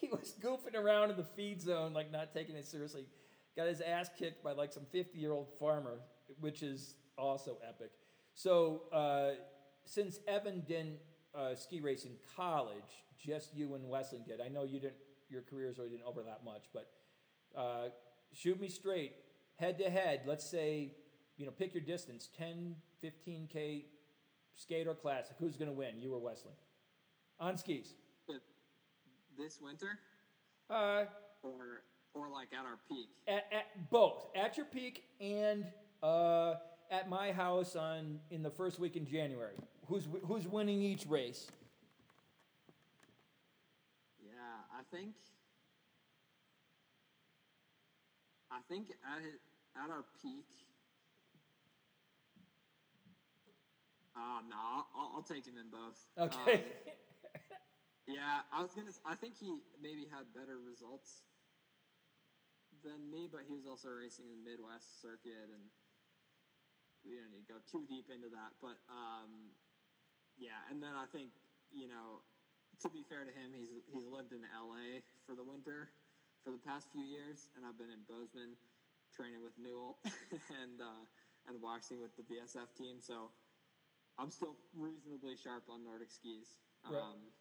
[0.00, 3.04] he was goofing around in the feed zone, like not taking it seriously.
[3.56, 5.98] Got his ass kicked by like some 50 year old farmer,
[6.40, 7.90] which is also epic.
[8.34, 9.30] So uh,
[9.84, 10.98] since Evan didn't
[11.34, 12.74] uh, ski race in college,
[13.18, 14.40] just you and Westling did.
[14.40, 14.96] I know you didn't.
[15.30, 16.90] Your careers really didn't overlap much, but
[17.56, 17.88] uh,
[18.32, 19.12] shoot me straight,
[19.56, 20.20] head to head.
[20.26, 20.92] Let's say,
[21.36, 23.84] you know, pick your distance: 10, 15k
[24.54, 25.36] skate or classic.
[25.40, 25.94] Who's going to win?
[25.98, 26.54] You or Westling?
[27.40, 27.94] On skis.
[29.36, 29.98] This winter,
[30.70, 31.04] Uh,
[31.42, 31.82] or
[32.14, 33.08] or like at our peak.
[33.26, 35.66] at, at both at your peak and
[36.04, 36.54] uh,
[36.94, 39.56] at my house on in the first week in January.
[39.88, 41.50] Who's who's winning each race?
[44.22, 44.30] Yeah,
[44.72, 45.14] I think.
[48.50, 49.22] I think at
[49.82, 50.46] at our peak.
[54.16, 55.98] Uh, no, I'll, I'll take him in both.
[56.16, 56.54] Okay.
[56.54, 56.60] Um,
[58.06, 58.94] yeah, I was gonna.
[59.04, 61.24] I think he maybe had better results
[62.84, 65.64] than me, but he was also racing in the Midwest circuit, and
[67.04, 68.56] we don't need to go too deep into that.
[68.60, 69.52] But um,
[70.36, 71.30] yeah, and then I think
[71.70, 72.24] you know,
[72.82, 75.88] to be fair to him, he's he's lived in LA for the winter
[76.42, 78.56] for the past few years, and I've been in Bozeman
[79.14, 79.96] training with Newell
[80.60, 81.04] and uh,
[81.48, 82.98] and waxing with the BSF team.
[83.00, 83.30] So
[84.18, 86.56] I'm still reasonably sharp on Nordic skis.
[86.84, 87.00] Right.
[87.00, 87.32] Um,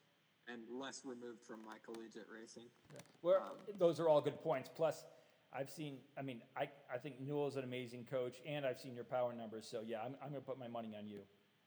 [0.47, 2.67] and less removed from my collegiate racing.
[3.21, 4.69] Well, Um, those are all good points.
[4.75, 5.05] Plus,
[5.55, 5.97] I've seen.
[6.17, 9.67] I mean, I, I think Newell's an amazing coach, and I've seen your power numbers.
[9.69, 11.19] So yeah, I'm, I'm going to put my money on you.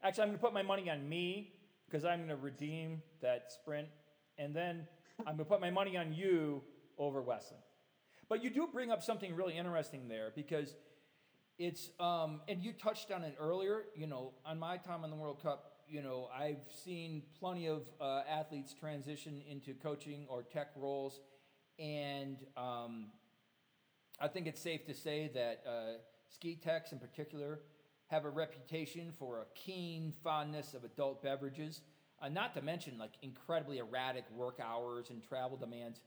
[0.03, 1.55] Actually, I'm going to put my money on me
[1.87, 3.89] because I'm going to redeem that sprint,
[4.39, 4.87] and then
[5.21, 6.63] I'm going to put my money on you
[6.99, 7.61] over Westling.
[8.29, 10.75] But you do bring up something really interesting there because
[11.59, 13.85] it's um, and you touched on it earlier.
[13.97, 17.89] You know, on my time in the World Cup, you know, I've seen plenty of
[18.01, 21.21] uh, athletes transition into coaching or tech roles,
[21.79, 23.07] and um,
[24.19, 25.99] I think it's safe to say that uh,
[26.29, 27.61] ski techs in particular
[28.09, 31.83] have a reputation for a keen fondness of adult beverages,
[32.23, 36.01] uh, not to mention like incredibly erratic work hours and travel demands.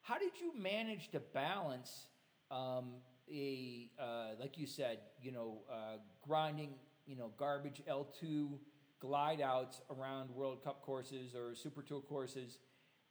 [0.00, 2.06] How did you manage to balance
[2.50, 2.94] um,
[3.30, 6.70] a, uh, like you said, you know, uh, grinding,
[7.06, 8.58] you know, garbage L2
[8.98, 12.58] glide outs around World Cup courses or Super Tour courses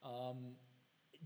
[0.03, 0.55] um,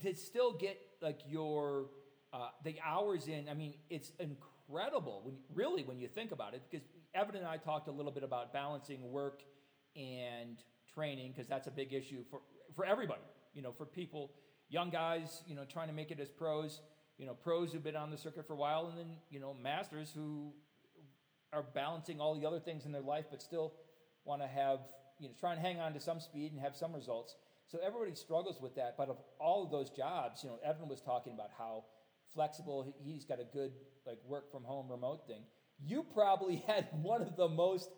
[0.02, 1.88] to still get like your
[2.36, 3.48] uh, the hours in.
[3.50, 6.62] I mean, it's incredible when really when you think about it.
[6.70, 9.42] Because Evan and I talked a little bit about balancing work
[9.96, 10.58] and
[10.94, 12.42] training because that's a big issue for
[12.76, 13.22] for everybody.
[13.54, 14.32] You know, for people,
[14.70, 16.82] young guys, you know, trying to make it as pros.
[17.18, 19.54] You know, pros who've been on the circuit for a while, and then you know,
[19.54, 20.52] masters who
[21.54, 23.74] are balancing all the other things in their life, but still
[24.26, 24.80] want to have
[25.20, 27.36] you know try and hang on to some speed and have some results.
[27.68, 28.96] So everybody struggles with that.
[28.98, 31.86] But of all of those jobs, you know, Evan was talking about how
[32.36, 33.72] flexible he- he's got a good
[34.06, 35.44] like work from home remote thing.
[35.80, 37.90] You probably had one of the most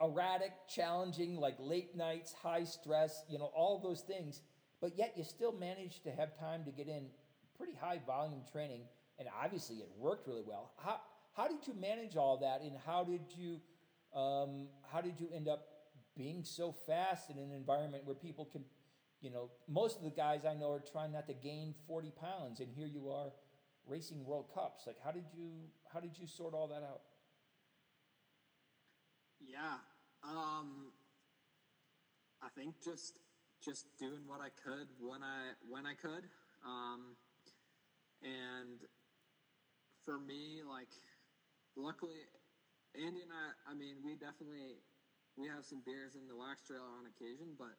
[0.00, 4.42] erratic, challenging, like late nights, high stress, you know, all those things.
[4.80, 7.06] But yet you still managed to have time to get in
[7.56, 8.82] pretty high volume training,
[9.18, 10.72] and obviously it worked really well.
[10.76, 11.00] How
[11.32, 13.60] how did you manage all that, and how did you
[14.18, 15.66] um, how did you end up
[16.16, 18.64] being so fast in an environment where people can,
[19.24, 22.60] you know, most of the guys I know are trying not to gain forty pounds,
[22.60, 23.32] and here you are
[23.88, 24.86] racing World Cups.
[24.86, 25.48] Like, how did you
[25.92, 27.00] how did you sort all that out?
[29.40, 29.80] Yeah.
[30.22, 30.92] Um,
[32.42, 33.18] I think just
[33.64, 36.28] just doing what I could when I when I could.
[36.66, 37.16] Um,
[38.22, 38.80] and
[40.04, 40.88] for me, like,
[41.76, 42.28] luckily,
[42.94, 43.72] Andy and I.
[43.72, 44.84] I mean, we definitely
[45.36, 47.72] we have some beers in the wax trail on occasion, but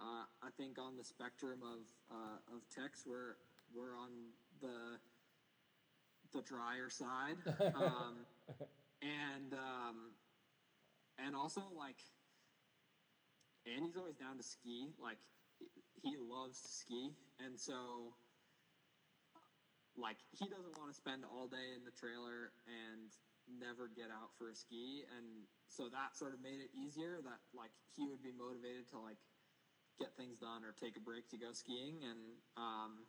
[0.00, 3.36] uh, I think on the spectrum of uh, of techs, we're
[3.74, 4.98] we're on the
[6.32, 7.36] the drier side,
[7.74, 8.24] um,
[9.02, 10.16] and um,
[11.24, 11.98] and also like
[13.66, 14.88] Andy's always down to ski.
[15.02, 15.18] Like
[16.02, 17.12] he loves to ski,
[17.44, 18.14] and so
[19.98, 23.12] like he doesn't want to spend all day in the trailer and
[23.50, 25.04] never get out for a ski.
[25.12, 28.98] And so that sort of made it easier that like he would be motivated to
[28.98, 29.20] like
[30.00, 32.02] get things done or take a break to go skiing.
[32.08, 33.06] And um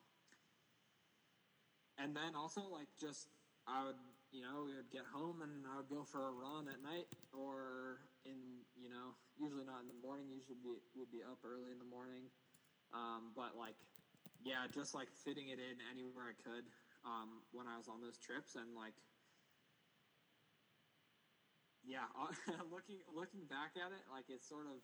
[1.98, 3.28] and then also like just
[3.68, 4.00] I would
[4.32, 7.08] you know we would get home and I would go for a run at night
[7.34, 11.72] or in you know usually not in the morning usually be, would be up early
[11.72, 12.30] in the morning.
[12.94, 13.76] Um, but like
[14.44, 16.66] yeah just like fitting it in anywhere I could
[17.06, 18.94] um, when I was on those trips and like
[21.84, 22.06] yeah
[22.72, 24.82] looking looking back at it like it's sort of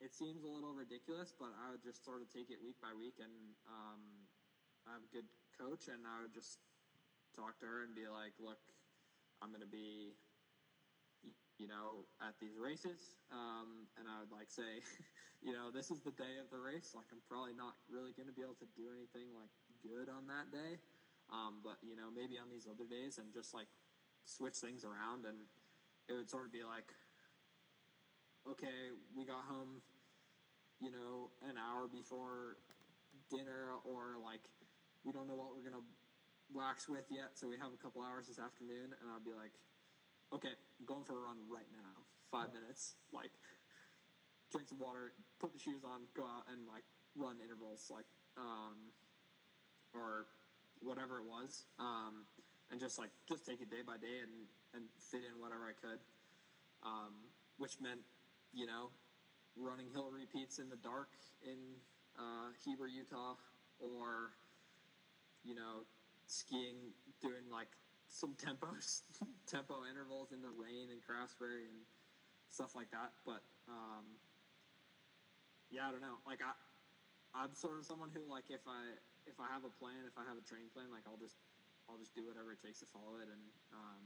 [0.00, 2.92] it seems a little ridiculous but I would just sort of take it week by
[2.92, 3.32] week and
[3.68, 4.00] um,
[4.86, 6.60] I have a good coach and I would just
[7.34, 8.60] talk to her and be like look
[9.44, 10.16] I'm going to be
[11.58, 13.16] you know, at these races.
[13.32, 14.84] Um, and I would like say,
[15.44, 16.92] you know, this is the day of the race.
[16.92, 20.28] Like, I'm probably not really going to be able to do anything like good on
[20.28, 20.76] that day.
[21.32, 23.68] Um, but, you know, maybe on these other days and just like
[24.28, 25.26] switch things around.
[25.26, 25.48] And
[26.06, 26.92] it would sort of be like,
[28.50, 29.82] okay, we got home,
[30.80, 32.58] you know, an hour before
[33.30, 34.46] dinner, or like,
[35.04, 35.84] we don't know what we're to
[36.52, 37.34] wax with yet.
[37.34, 38.94] So we have a couple hours this afternoon.
[38.94, 39.54] And I'd be like,
[40.32, 42.06] okay, I'm going for a run right now.
[42.30, 43.30] Five minutes, like
[44.50, 46.82] drink some water, put the shoes on, go out and like
[47.14, 48.04] run intervals, like
[48.36, 48.90] um,
[49.94, 50.26] or
[50.82, 52.26] whatever it was, um,
[52.70, 55.76] and just like just take it day by day and and fit in whatever I
[55.78, 56.02] could,
[56.82, 57.14] um,
[57.58, 58.00] which meant
[58.56, 58.88] you know
[59.54, 61.12] running hill repeats in the dark
[61.44, 61.76] in
[62.16, 63.36] uh, Heber, Utah,
[63.78, 64.32] or
[65.44, 65.84] you know
[66.26, 67.68] skiing doing like
[68.08, 69.04] some tempos,
[69.46, 71.84] tempo intervals in the rain and Craftsbury and
[72.48, 73.12] stuff like that.
[73.28, 74.08] But um,
[75.68, 76.16] yeah, I don't know.
[76.24, 76.56] Like I,
[77.36, 78.96] I'm sort of someone who like if I
[79.28, 81.36] if I have a plan, if I have a training plan, like I'll just
[81.88, 83.44] I'll just do whatever it takes to follow it, and
[83.76, 84.02] um,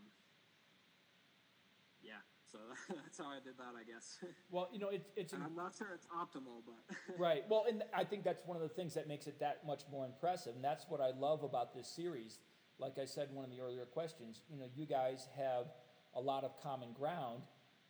[2.03, 2.27] yeah.
[2.51, 2.59] So
[2.95, 4.19] that's how I did that, I guess.
[4.51, 5.33] Well, you know, it's it's.
[5.33, 7.45] I'm not sure it's optimal, but right.
[7.49, 10.05] Well, and I think that's one of the things that makes it that much more
[10.05, 12.39] impressive, and that's what I love about this series
[12.81, 15.67] like I said in one of the earlier questions, you know, you guys have
[16.15, 17.43] a lot of common ground,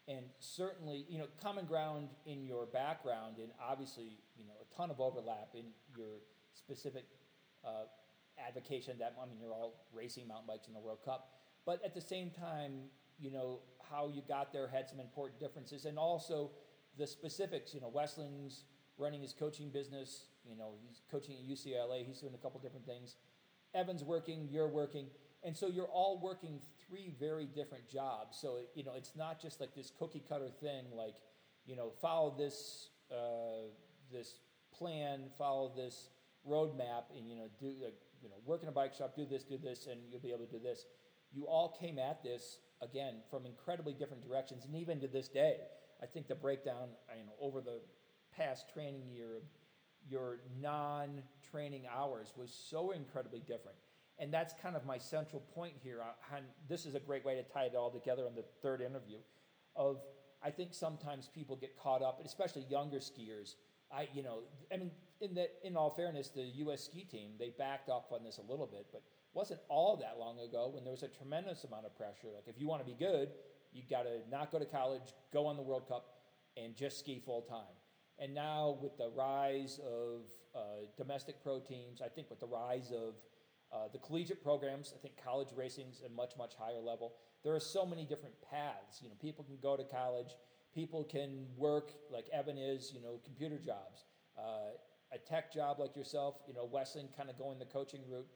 [0.09, 4.91] and certainly, you know, common ground in your background, and obviously, you know, a ton
[4.91, 6.19] of overlap in your
[6.55, 7.05] specific
[7.65, 7.85] uh,
[8.45, 8.99] advocation.
[8.99, 11.29] That I mean, you're all racing mountain bikes in the World Cup,
[11.65, 12.91] but at the same time,
[13.21, 13.61] you know,
[13.91, 16.51] how you got there had some important differences, and also
[16.99, 17.75] the specifics.
[17.75, 18.65] You know, Westling's
[18.99, 20.27] running his coaching business.
[20.49, 22.05] You know, he's coaching at UCLA.
[22.07, 23.17] He's doing a couple different things
[23.75, 25.07] Evan's working, you're working.
[25.43, 28.39] And so you're all working three very different jobs.
[28.41, 31.15] So, you know, it's not just like this cookie cutter thing, like,
[31.67, 33.69] you know, follow this, uh,
[34.13, 34.35] this
[34.77, 36.11] plan, follow this
[36.49, 39.57] roadmap, and, you know, do, you know, work in a bike shop, do this, do
[39.57, 40.85] this, and you'll be able to do this.
[41.33, 44.65] You all came at this, again, from incredibly different directions.
[44.65, 45.57] And even to this day,
[46.03, 47.81] I think the breakdown, you know, over the
[48.37, 49.43] past training year
[50.09, 53.77] your non training hours was so incredibly different.
[54.19, 56.01] And that's kind of my central point here.
[56.03, 58.81] Uh, and this is a great way to tie it all together in the third
[58.81, 59.19] interview.
[59.77, 60.01] Of
[60.43, 63.55] I think sometimes people get caught up, especially younger skiers.
[63.93, 64.41] I, you know,
[64.73, 66.85] I mean, in that, in all fairness, the U.S.
[66.85, 69.03] ski team they backed up on this a little bit, but
[69.33, 72.29] wasn't all that long ago when there was a tremendous amount of pressure.
[72.35, 73.31] Like if you want to be good,
[73.73, 76.07] you got to not go to college, go on the World Cup,
[76.57, 77.77] and just ski full time.
[78.19, 80.23] And now, with the rise of
[80.55, 83.15] uh, domestic pro teams, I think with the rise of
[83.73, 87.15] uh, the collegiate programs, I think college racing's a much, much higher level.
[87.45, 89.01] There are so many different paths.
[89.01, 90.35] You know, people can go to college,
[90.75, 94.05] people can work like Evan is, you know, computer jobs,
[94.39, 94.75] uh,
[95.13, 98.27] a tech job like yourself, you know, Westling kind of going the coaching route.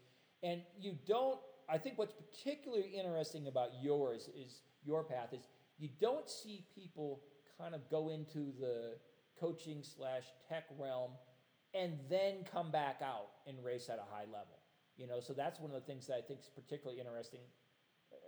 [0.45, 5.89] And you don't, I think what's particularly interesting about yours is your path is you
[6.01, 7.23] don't see people
[7.59, 8.97] kind of go into the
[9.41, 11.13] coaching slash tech realm
[11.73, 14.61] and then come back out and race at a high level.
[14.97, 17.41] You know, so that's one of the things that I think is particularly interesting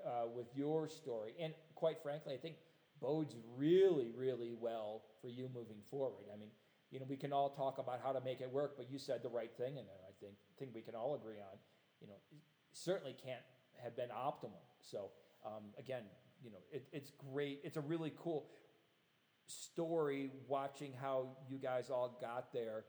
[0.05, 1.35] uh, with your story.
[1.41, 2.57] And quite frankly, I think
[3.01, 6.25] bodes really, really well for you moving forward.
[6.33, 6.51] I mean,
[6.91, 9.23] you know, we can all talk about how to make it work, but you said
[9.23, 10.03] the right thing in there.
[10.09, 11.59] I think think we can all agree on.
[12.01, 12.21] You know,
[12.73, 13.43] certainly can't
[13.83, 14.63] have been optimal.
[14.81, 15.11] So
[15.45, 16.03] um, again,
[16.43, 17.61] you know, it, it's great.
[17.65, 18.47] It's a really cool
[19.47, 22.85] story watching how you guys all got there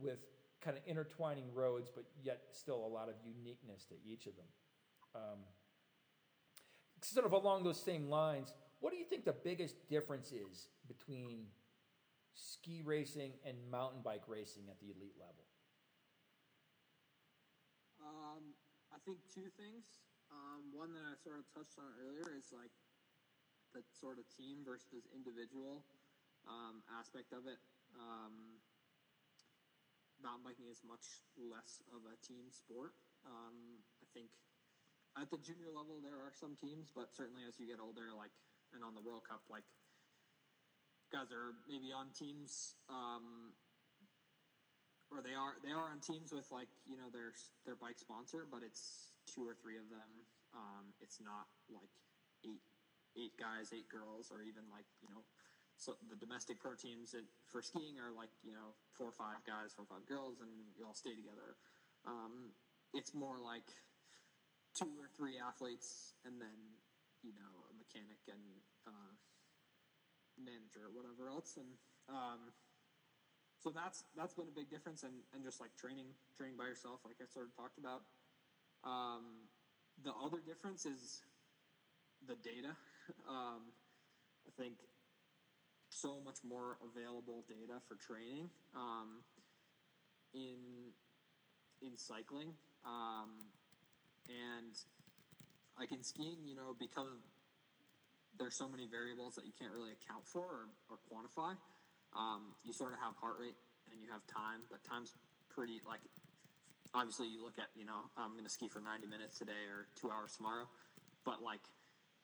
[0.00, 0.18] with
[0.60, 4.46] kind of intertwining roads, but yet still a lot of uniqueness to each of them.
[5.14, 5.38] Um,
[7.02, 11.46] sort of along those same lines, what do you think the biggest difference is between
[12.34, 15.47] ski racing and mountain bike racing at the elite level?
[18.08, 18.56] Um,
[18.88, 20.00] I think two things.
[20.32, 22.72] Um, one that I sort of touched on earlier is like
[23.76, 25.84] the sort of team versus individual
[26.48, 27.60] um, aspect of it.
[27.92, 28.60] Um,
[30.24, 31.04] mountain biking is much
[31.36, 32.96] less of a team sport.
[33.28, 34.32] Um, I think
[35.20, 38.32] at the junior level there are some teams, but certainly as you get older, like
[38.72, 39.64] and on the World Cup, like
[41.08, 43.56] guys are maybe on teams um,
[45.10, 47.32] or they are they are on teams with like you know their
[47.64, 50.10] their bike sponsor, but it's two or three of them.
[50.52, 51.92] Um, it's not like
[52.44, 52.64] eight
[53.16, 55.24] eight guys, eight girls, or even like you know.
[55.78, 57.14] So the domestic pro teams
[57.46, 60.50] for skiing are like you know four or five guys, four or five girls, and
[60.76, 61.56] you all stay together.
[62.06, 62.52] Um,
[62.92, 63.68] it's more like
[64.74, 66.58] two or three athletes, and then
[67.22, 68.42] you know a mechanic and
[68.86, 69.12] uh,
[70.38, 71.70] manager or whatever else, and
[72.08, 72.52] um,
[73.62, 76.06] so that's that's been a big difference, and, and just like training
[76.36, 78.02] training by yourself, like I sort of talked about.
[78.84, 79.48] Um,
[80.04, 81.22] the other difference is
[82.26, 82.74] the data.
[83.24, 83.72] Um,
[84.46, 84.74] I think
[85.88, 89.24] so much more available data for training um,
[90.34, 90.92] in
[91.80, 92.52] in cycling,
[92.84, 93.30] um,
[94.28, 94.76] and
[95.78, 97.24] like in skiing, you know, because
[98.38, 101.56] there's so many variables that you can't really account for or, or quantify.
[102.16, 103.56] Um, you sort of have heart rate
[103.92, 105.12] and you have time, but time's
[105.52, 106.00] pretty like.
[106.96, 109.92] Obviously, you look at you know I'm going to ski for 90 minutes today or
[110.00, 110.64] two hours tomorrow,
[111.24, 111.60] but like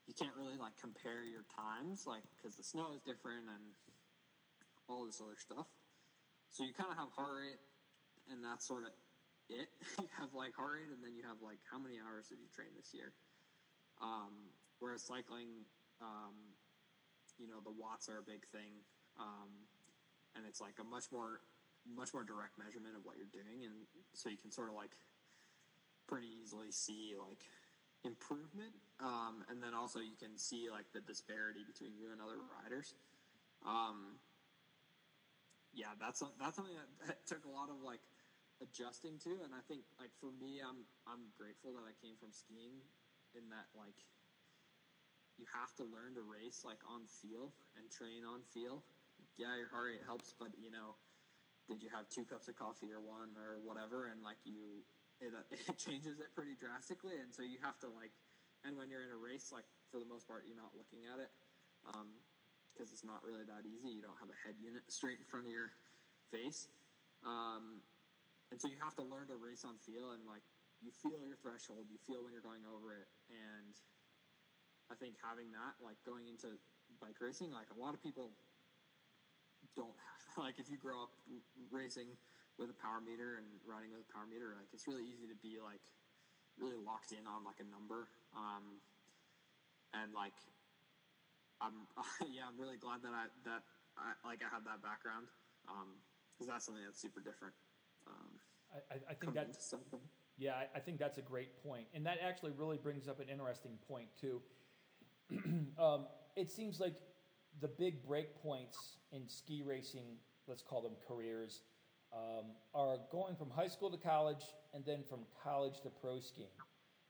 [0.08, 3.64] you can't really like compare your times like because the snow is different and
[4.88, 5.68] all this other stuff.
[6.52, 7.60] So you kind of have heart rate,
[8.30, 8.92] and that's sort of
[9.48, 9.68] it.
[10.00, 12.48] you have like heart rate, and then you have like how many hours did you
[12.52, 13.12] train this year?
[14.00, 15.64] Um, whereas cycling,
[16.00, 16.36] um,
[17.38, 18.84] you know, the watts are a big thing.
[19.18, 19.66] Um,
[20.36, 21.40] and it's like a much more
[21.84, 23.74] much more direct measurement of what you're doing and
[24.14, 24.96] so you can sort of like
[26.08, 27.44] pretty easily see like
[28.04, 32.40] improvement um, and then also you can see like the disparity between you and other
[32.62, 32.94] riders.
[33.64, 34.20] Um,
[35.74, 38.00] yeah that's that's something that, that took a lot of like
[38.62, 42.30] adjusting to and i think like for me i'm i'm grateful that i came from
[42.30, 42.78] skiing
[43.34, 44.06] in that like
[45.34, 48.86] you have to learn to race like on feel and train on feel
[49.36, 50.94] yeah, your heart rate helps, but you know,
[51.66, 54.84] did you have two cups of coffee or one or whatever, and like you,
[55.18, 55.34] it,
[55.70, 58.14] it changes it pretty drastically, and so you have to like,
[58.62, 61.18] and when you're in a race, like for the most part, you're not looking at
[61.18, 61.30] it,
[61.82, 63.90] because um, it's not really that easy.
[63.90, 65.74] You don't have a head unit straight in front of your
[66.30, 66.70] face,
[67.26, 67.82] um,
[68.52, 70.44] and so you have to learn to race on feel, and like
[70.78, 73.74] you feel your threshold, you feel when you're going over it, and
[74.92, 76.54] I think having that, like going into
[77.00, 78.36] bike racing, like a lot of people
[79.76, 79.94] don't
[80.38, 81.12] like if you grow up
[81.70, 82.14] racing
[82.58, 85.38] with a power meter and riding with a power meter, like it's really easy to
[85.42, 85.82] be like
[86.58, 88.06] really locked in on like a number.
[88.34, 88.78] Um,
[89.94, 90.34] and like
[91.60, 91.86] I'm
[92.30, 93.62] yeah, I'm really glad that I that
[93.98, 95.26] I like I have that background
[95.64, 97.54] because um, that's something that's super different.
[98.06, 98.38] Um,
[98.90, 99.74] I, I think that's
[100.36, 103.28] yeah, I, I think that's a great point, and that actually really brings up an
[103.28, 104.42] interesting point too.
[105.78, 106.06] um,
[106.36, 106.96] it seems like
[107.60, 111.62] the big break points in ski racing, let's call them careers,
[112.12, 116.48] um, are going from high school to college and then from college to pro skiing.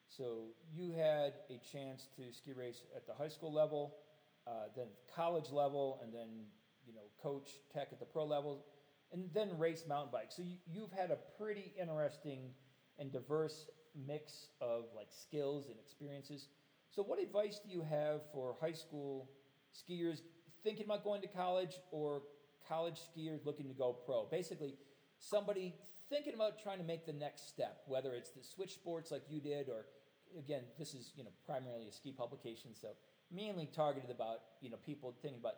[0.08, 3.96] So you had a chance to ski race at the high school level,
[4.46, 6.28] uh, then college level, and then
[6.86, 8.64] you know coach tech at the pro level,
[9.12, 10.30] and then race mountain bike.
[10.30, 12.50] So you, you've had a pretty interesting
[12.98, 13.66] and diverse
[14.06, 16.48] mix of like skills and experiences.
[16.90, 19.30] So what advice do you have for high school
[19.74, 20.20] skiers
[20.64, 22.22] thinking about going to college or
[22.68, 24.24] college skiers looking to go pro.
[24.24, 24.74] Basically,
[25.18, 25.74] somebody
[26.08, 29.40] thinking about trying to make the next step, whether it's to switch sports like you
[29.40, 29.86] did, or
[30.38, 32.88] again, this is you know primarily a ski publication, so
[33.30, 35.54] mainly targeted about you know people thinking about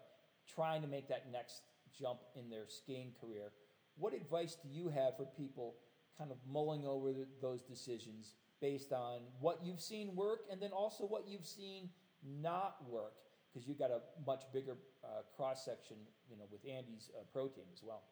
[0.55, 1.63] trying to make that next
[1.99, 3.53] jump in their skiing career.
[3.97, 5.77] What advice do you have for people
[6.19, 11.05] kind of mulling over those decisions based on what you've seen work and then also
[11.05, 11.91] what you've seen
[12.23, 13.15] not work?
[13.57, 15.97] Because you've got a much bigger uh, cross section,
[16.29, 18.05] you know, with Andy's uh, pro team as well.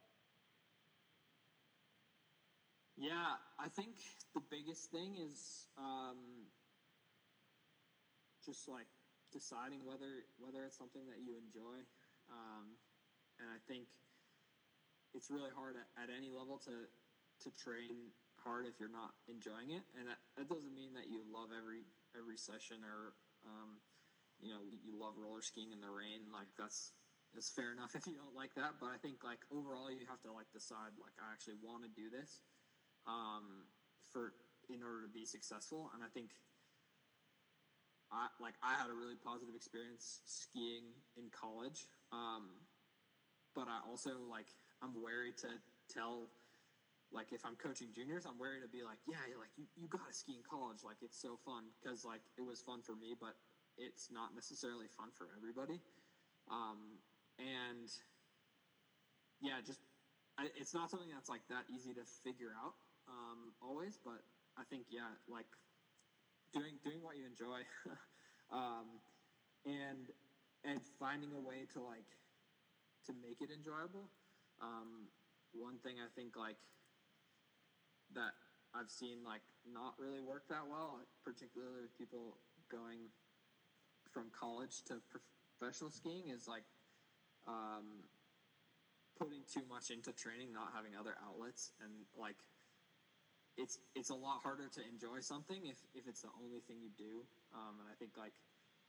[2.97, 4.01] Yeah, I think
[4.33, 6.49] the biggest thing is um,
[8.41, 8.89] just like
[9.37, 11.85] deciding whether whether it's something that you enjoy.
[12.33, 12.81] Um,
[13.37, 13.85] and I think
[15.13, 16.89] it's really hard at, at any level to
[17.45, 21.21] to train hard if you're not enjoying it, and that, that doesn't mean that you
[21.29, 21.85] love every
[22.17, 23.13] every session or
[23.45, 23.77] um,
[24.45, 26.29] you know you love roller skiing in the rain.
[26.29, 26.93] Like that's
[27.33, 30.21] it's fair enough if you don't like that, but I think like overall you have
[30.29, 32.45] to like decide like I actually want to do this
[33.09, 33.65] um,
[34.13, 34.37] for
[34.69, 36.37] in order to be successful, and I think.
[38.13, 40.87] I, like I had a really positive experience skiing
[41.19, 42.47] in college, um,
[43.59, 44.47] but I also like
[44.79, 45.51] I'm wary to
[45.91, 46.31] tell
[47.15, 50.07] like if I'm coaching juniors, I'm wary to be like, yeah, like you, you got
[50.07, 53.15] to ski in college, like it's so fun because like it was fun for me,
[53.19, 53.39] but
[53.79, 55.81] it's not necessarily fun for everybody.
[56.51, 56.99] Um,
[57.39, 57.91] and
[59.41, 59.81] yeah, just
[60.39, 62.75] I, it's not something that's like that easy to figure out
[63.09, 64.23] um, always, but
[64.59, 65.49] I think yeah, like
[66.53, 67.67] doing doing what you enjoy,
[68.53, 69.01] um,
[69.67, 70.11] and
[70.65, 72.09] and finding a way to like
[73.07, 74.09] to make it enjoyable.
[74.63, 75.11] Um,
[75.53, 76.59] one thing I think like
[78.15, 78.35] that
[78.75, 82.39] I've seen like not really work that well, particularly with people
[82.71, 83.11] going
[84.15, 85.03] from college to
[85.59, 86.63] professional skiing, is like
[87.51, 88.07] um,
[89.19, 92.39] putting too much into training, not having other outlets, and like
[93.59, 96.91] it's it's a lot harder to enjoy something if, if it's the only thing you
[96.97, 97.27] do.
[97.55, 98.35] Um, and I think like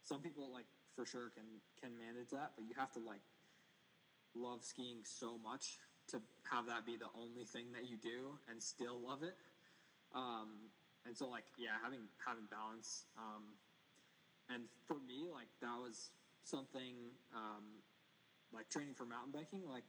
[0.01, 1.45] some people like for sure can
[1.81, 3.25] can manage that, but you have to like
[4.35, 6.21] love skiing so much to
[6.51, 9.35] have that be the only thing that you do and still love it.
[10.13, 10.69] Um,
[11.05, 13.05] and so like yeah, having having balance.
[13.17, 13.57] Um,
[14.49, 16.11] and for me, like that was
[16.43, 17.81] something um,
[18.53, 19.65] like training for mountain biking.
[19.65, 19.87] Like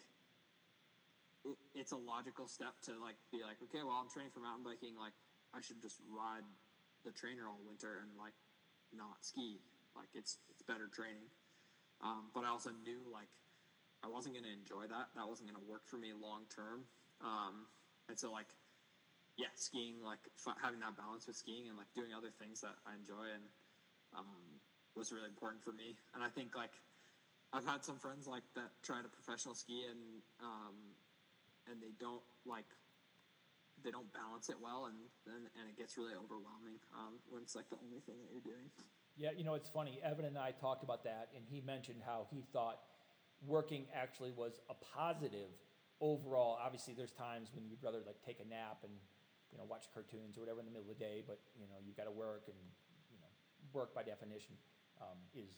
[1.44, 4.64] it, it's a logical step to like be like, okay, well, I'm training for mountain
[4.64, 4.96] biking.
[4.96, 5.14] Like
[5.52, 6.46] I should just ride
[7.04, 8.34] the trainer all winter and like
[8.96, 9.60] not ski.
[9.94, 11.28] Like it's it's better training.
[12.04, 13.32] Um, but I also knew like
[14.04, 15.10] I wasn't going to enjoy that.
[15.16, 16.84] That wasn't going to work for me long term.
[17.24, 17.66] Um,
[18.08, 18.52] and so like,
[19.40, 20.20] yeah, skiing, like
[20.60, 23.44] having that balance with skiing and like doing other things that I enjoy and
[24.16, 24.60] um,
[24.96, 25.94] was really important for me.
[26.14, 26.72] And I think like
[27.52, 30.74] I've had some friends like that try to professional ski and um,
[31.70, 32.66] and they don't like
[33.84, 34.96] they don't balance it well and
[35.28, 38.44] and, and it gets really overwhelming um, when it's like the only thing that you're
[38.44, 38.66] doing.
[39.16, 39.98] Yeah, you know, it's funny.
[40.04, 42.80] Evan and I talked about that, and he mentioned how he thought
[43.40, 45.48] working actually was a positive
[46.00, 46.58] overall.
[46.60, 48.92] Obviously, there's times when you'd rather like take a nap and
[49.52, 51.80] you know watch cartoons or whatever in the middle of the day, but you know
[51.80, 52.85] you've got to work, and you
[53.76, 54.56] work by definition
[55.04, 55.52] um, is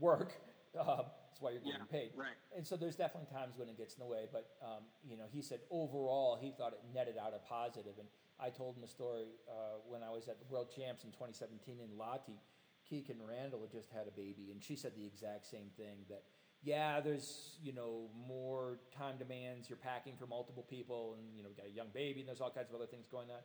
[0.00, 0.32] work.
[0.76, 2.10] Uh, that's why you're getting Yeah, paid.
[2.14, 2.36] right.
[2.54, 5.24] And so there's definitely times when it gets in the way, but um, you know
[5.32, 7.94] he said overall he thought it netted out a positive.
[7.98, 8.06] and
[8.38, 11.80] I told him a story uh, when I was at the World Champs in 2017
[11.80, 12.36] in Lahti.
[12.84, 16.24] Kikkan Randall had just had a baby, and she said the exact same thing that
[16.62, 19.70] yeah, there's you know more time demands.
[19.70, 22.50] You're packing for multiple people, and you know got a young baby, and there's all
[22.52, 23.40] kinds of other things going on.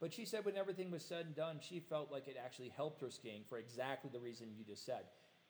[0.00, 3.00] But she said when everything was said and done, she felt like it actually helped
[3.00, 5.04] her skiing for exactly the reason you just said.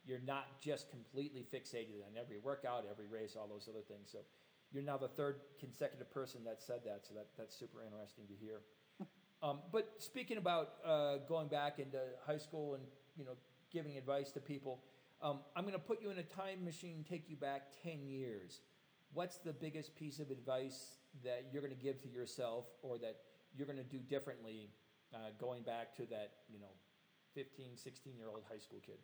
[0.06, 4.10] You're not just completely fixated on every workout, every race, all those other things.
[4.12, 4.18] So
[4.72, 7.06] you're now the third consecutive person that said that.
[7.06, 8.60] So that, that's super interesting to hear.
[9.42, 12.82] Um, but speaking about uh, going back into high school and
[13.14, 13.32] you know
[13.70, 14.80] giving advice to people,
[15.20, 18.60] um, I'm going to put you in a time machine, take you back ten years.
[19.12, 23.16] What's the biggest piece of advice that you're going to give to yourself, or that
[23.56, 24.70] you're going to do differently,
[25.14, 26.74] uh, going back to that you know
[27.34, 28.98] 15, 16 year old high school kid?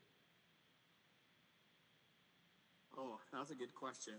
[2.97, 4.15] Oh, that's a good question.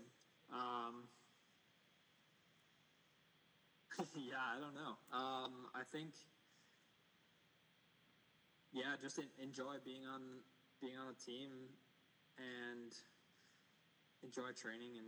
[0.52, 1.08] Um,
[4.16, 4.96] yeah, I don't know.
[5.12, 6.12] Um, I think,
[8.72, 10.22] yeah, just enjoy being on
[10.80, 11.50] being on a team
[12.38, 12.92] and
[14.24, 15.06] enjoy training and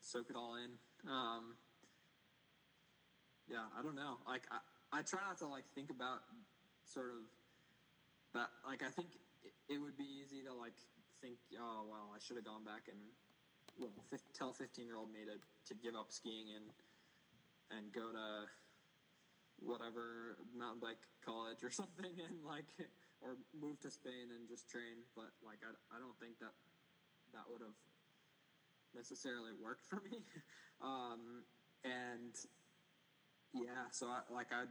[0.00, 0.70] soak it all in.
[1.10, 1.56] Um,
[3.48, 4.18] yeah, I don't know.
[4.26, 4.58] Like I,
[4.92, 6.24] I try not to like think about
[6.84, 7.22] sort of
[8.32, 8.48] that.
[8.66, 10.76] Like I think it, it would be easy to like
[11.20, 12.98] think, oh well, I should have gone back and
[13.78, 16.66] well, fif- tell fifteen year old me to, to give up skiing and
[17.72, 18.46] and go to
[19.60, 22.68] whatever mountain bike college or something and like
[23.20, 25.04] or move to Spain and just train.
[25.16, 26.52] But like I, I don't think that
[27.32, 27.76] that would have
[28.94, 30.22] necessarily worked for me.
[30.80, 31.42] um,
[31.84, 32.32] and
[33.54, 34.64] yeah, so I like I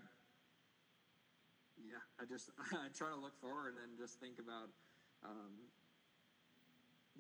[1.80, 4.70] yeah, I just I try to look forward and just think about
[5.24, 5.54] um,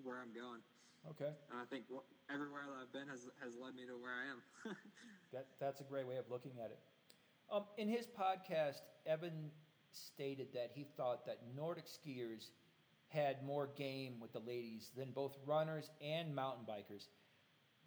[0.03, 0.61] where I'm going.
[1.09, 4.11] Okay, And I think wh- everywhere that I've been has has led me to where
[4.15, 4.75] I am.
[5.33, 6.79] that that's a great way of looking at it.
[7.51, 9.51] Um, in his podcast, Evan
[9.91, 12.51] stated that he thought that Nordic skiers
[13.09, 17.07] had more game with the ladies than both runners and mountain bikers.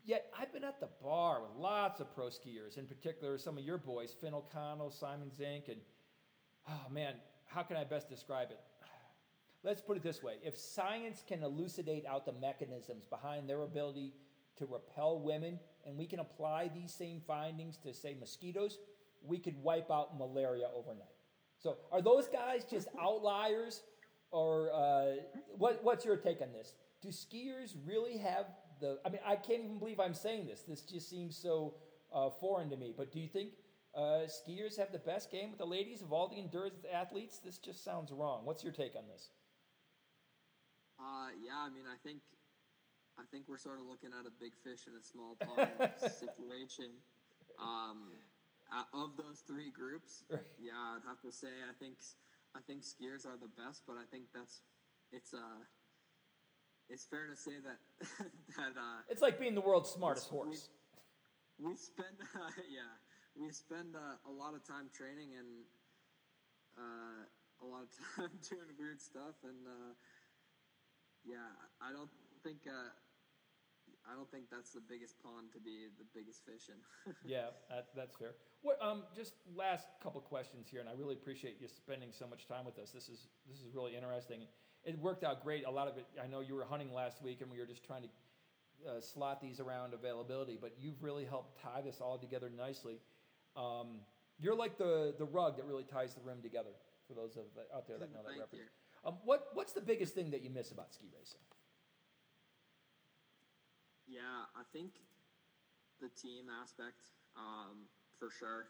[0.06, 3.64] Yet I've been at the bar with lots of pro skiers, in particular some of
[3.64, 5.80] your boys, Finn O'Connell, Simon Zink, and
[6.68, 7.14] oh man,
[7.46, 8.60] how can I best describe it?
[9.64, 14.12] Let's put it this way if science can elucidate out the mechanisms behind their ability
[14.58, 18.78] to repel women, and we can apply these same findings to, say, mosquitoes,
[19.26, 21.08] we could wipe out malaria overnight.
[21.58, 23.82] So, are those guys just outliers,
[24.30, 25.22] or uh,
[25.58, 26.74] what, what's your take on this?
[27.02, 28.46] Do skiers really have
[28.80, 28.98] the?
[29.04, 30.62] I mean, I can't even believe I'm saying this.
[30.62, 31.74] This just seems so
[32.12, 32.92] uh, foreign to me.
[32.96, 33.50] But do you think
[33.94, 37.38] uh, skiers have the best game with the ladies of all the endurance athletes?
[37.38, 38.44] This just sounds wrong.
[38.44, 39.30] What's your take on this?
[40.98, 42.20] Uh, yeah, I mean, I think,
[43.18, 45.68] I think we're sort of looking at a big fish in a small pond
[46.00, 46.90] situation.
[47.60, 48.12] Um,
[48.92, 50.40] of those three groups, Right.
[50.58, 51.96] yeah, I'd have to say I think
[52.54, 54.62] I think skiers are the best, but I think that's
[55.12, 55.62] it's uh
[56.88, 57.78] it's fair to say that
[58.56, 60.68] that uh, It's like being the world's smartest horse.
[61.58, 62.92] we spend uh, yeah
[63.34, 65.64] we spend uh, a lot of time training and
[66.78, 67.24] uh,
[67.62, 69.92] a lot of time doing weird stuff and uh,
[71.24, 72.10] yeah I don't
[72.42, 72.90] think uh,
[74.06, 76.78] I don't think that's the biggest pond to be the biggest fish in.
[77.26, 78.34] yeah, that, that's fair.
[78.62, 82.46] What, um, just last couple questions here, and I really appreciate you spending so much
[82.46, 82.90] time with us.
[82.90, 84.46] This is this is really interesting.
[84.86, 85.66] It worked out great.
[85.66, 86.06] A lot of it.
[86.22, 88.08] I know you were hunting last week, and we were just trying to
[88.88, 93.00] uh, slot these around availability, but you've really helped tie this all together nicely.
[93.56, 93.98] Um,
[94.38, 96.70] you're like the the rug that really ties the room together.
[97.08, 98.70] For those of out there that know that reference.
[99.04, 101.40] Um, what what's the biggest thing that you miss about ski racing?
[104.06, 104.92] Yeah, I think
[106.00, 107.86] the team aspect, um,
[108.18, 108.66] for sure,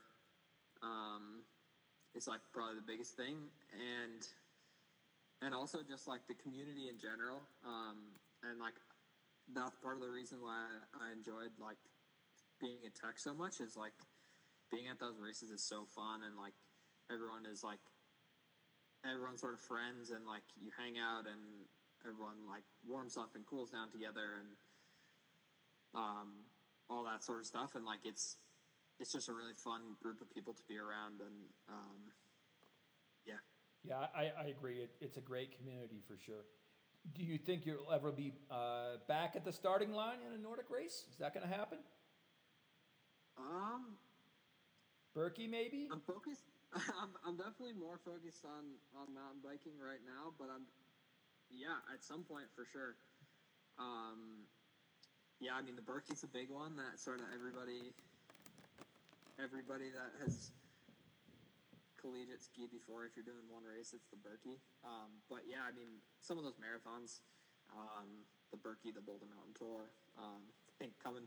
[0.83, 1.43] um,
[2.14, 3.37] is like probably the biggest thing,
[3.73, 4.27] and
[5.43, 8.74] and also just like the community in general, um, and like
[9.53, 10.66] that's part of the reason why
[10.97, 11.78] I enjoyed like
[12.61, 13.95] being in Tech so much is like
[14.72, 16.57] being at those races is so fun, and like
[17.12, 17.82] everyone is like
[19.05, 21.68] everyone's sort of friends, and like you hang out and
[22.03, 24.51] everyone like warms up and cools down together and
[25.95, 26.45] um,
[26.89, 28.37] all that sort of stuff, and like it's
[28.99, 31.37] it's just a really fun group of people to be around, and
[31.68, 32.01] um,
[33.87, 34.78] yeah, I, I agree.
[34.78, 36.45] It, it's a great community for sure.
[37.14, 40.66] Do you think you'll ever be uh, back at the starting line in a Nordic
[40.70, 41.05] race?
[41.12, 41.78] Is that going to happen?
[43.39, 43.97] um,
[45.14, 45.89] Birkie, maybe?
[45.93, 46.45] I'm focused.
[46.74, 50.66] I'm, I'm definitely more focused on on mountain biking right now, but I'm
[51.51, 52.97] yeah, at some point for sure.
[53.78, 54.45] Um,
[55.41, 57.93] yeah, I mean the Birkie's a big one that sort of everybody
[59.39, 60.51] everybody that has
[62.07, 64.63] collegiate ski before, if you're doing one race, it's the Birkie.
[64.87, 67.27] Um, but yeah, I mean some of those marathons,
[67.75, 68.23] um,
[68.55, 71.27] the Birkie, the Boulder Mountain Tour, um, I think coming,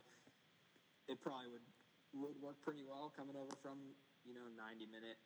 [1.12, 1.68] it probably would
[2.16, 3.78] would work pretty well coming over from
[4.26, 5.20] you know 90 minute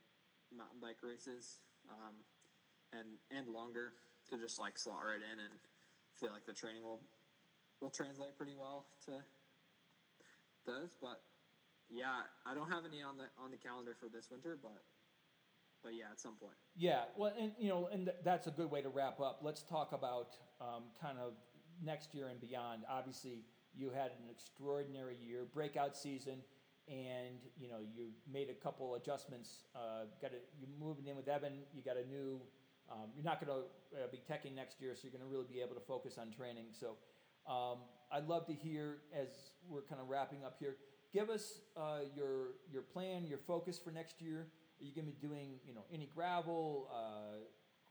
[0.52, 2.12] mountain bike races um,
[2.92, 3.96] and and longer
[4.28, 5.56] to just like slot right in and
[6.20, 7.00] feel like the training will
[7.80, 9.24] will translate pretty well to
[10.68, 11.24] those but
[11.88, 14.84] yeah i don't have any on the on the calendar for this winter but
[15.84, 18.72] but yeah at some point Yeah, well, and you know, and th- that's a good
[18.72, 19.40] way to wrap up.
[19.44, 21.34] Let's talk about um, kind of
[21.84, 22.84] next year and beyond.
[22.90, 23.44] Obviously,
[23.76, 26.40] you had an extraordinary year, breakout season,
[26.88, 29.66] and you know you made a couple adjustments.
[29.76, 31.54] Uh, got a, you moving in with Evan.
[31.74, 32.42] You got a new.
[32.92, 35.48] Um, you're not going to uh, be teching next year, so you're going to really
[35.48, 36.66] be able to focus on training.
[36.72, 36.98] So,
[37.48, 37.78] um,
[38.12, 39.30] I'd love to hear as
[39.70, 40.76] we're kind of wrapping up here.
[41.14, 44.48] Give us uh, your your plan, your focus for next year.
[44.84, 47.40] Are you going to be doing, you know, any gravel, uh,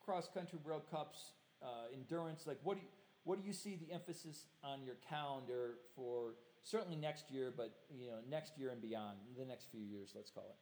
[0.04, 1.32] cross country World Cups,
[1.62, 2.46] uh, endurance?
[2.46, 2.88] Like, what do you,
[3.24, 6.34] what do you see the emphasis on your calendar for?
[6.64, 10.30] Certainly next year, but you know, next year and beyond, the next few years, let's
[10.30, 10.56] call it.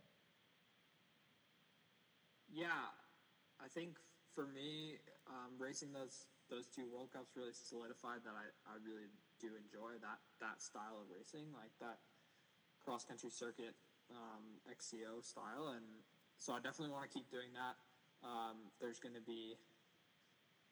[2.51, 2.91] yeah
[3.63, 3.97] i think
[4.35, 4.99] for me
[5.31, 9.07] um, racing those those two world cups really solidified that I, I really
[9.39, 12.03] do enjoy that that style of racing like that
[12.83, 13.79] cross country circuit
[14.11, 15.87] um, xco style and
[16.41, 17.77] so i definitely want to keep doing that
[18.25, 19.55] um, there's going to be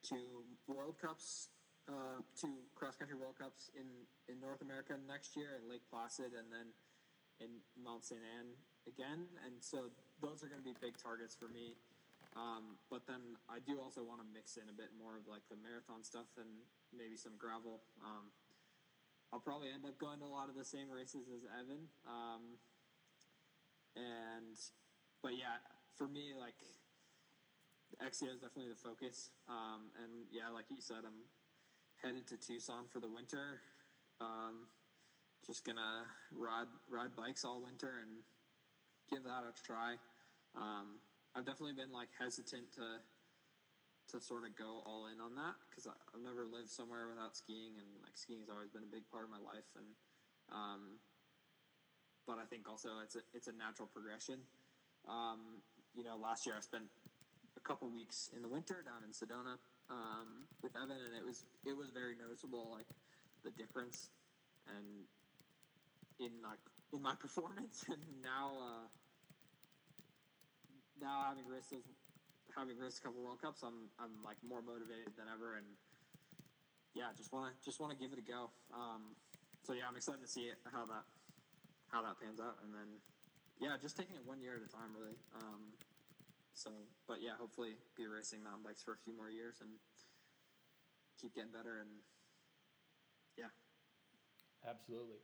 [0.03, 1.49] two world cups
[1.89, 3.87] uh, two cross country world cups in
[4.27, 6.73] in north america next year in lake placid and then
[7.39, 8.51] in mount st anne
[8.89, 11.79] again and so those are going to be big targets for me
[12.37, 15.43] um, but then I do also want to mix in a bit more of like
[15.49, 16.49] the marathon stuff and
[16.95, 17.81] maybe some gravel.
[18.05, 18.29] Um,
[19.33, 21.89] I'll probably end up going to a lot of the same races as Evan.
[22.07, 22.61] Um,
[23.97, 24.57] and,
[25.23, 25.59] but yeah,
[25.97, 26.57] for me, like,
[28.03, 29.31] XCO is definitely the focus.
[29.49, 31.27] Um, and yeah, like you said, I'm
[32.03, 33.61] headed to Tucson for the winter.
[34.21, 34.69] Um,
[35.47, 38.23] just gonna ride ride bikes all winter and
[39.11, 39.97] give that a try.
[40.55, 41.01] Um,
[41.35, 43.01] I've definitely been like hesitant to
[44.09, 47.77] to sort of go all in on that because I've never lived somewhere without skiing,
[47.79, 49.69] and like skiing has always been a big part of my life.
[49.77, 49.89] And
[50.53, 50.83] um,
[52.27, 54.45] but I think also it's a it's a natural progression.
[55.09, 55.65] Um,
[55.97, 56.85] you know, last year I spent
[57.57, 59.57] a couple weeks in the winter down in Sedona
[59.91, 62.87] um, with Evan, and it was it was very noticeable, like
[63.43, 64.11] the difference,
[64.69, 65.09] and
[66.21, 66.61] in like
[66.93, 67.85] in my performance.
[67.89, 68.87] And now, uh,
[71.01, 71.89] now having raced those,
[72.55, 75.67] having raced a couple World Cups, I'm I'm like more motivated than ever, and
[76.95, 78.53] yeah, just wanna just wanna give it a go.
[78.77, 79.17] Um,
[79.65, 81.09] so yeah, I'm excited to see it, how that
[81.89, 83.01] how that pans out, and then
[83.61, 85.17] yeah, just taking it one year at a time, really.
[85.35, 85.75] Um,
[86.55, 86.71] so,
[87.07, 89.71] but yeah, hopefully be racing mountain bikes for a few more years and
[91.21, 91.91] keep getting better and
[93.37, 93.51] yeah.
[94.69, 95.19] Absolutely.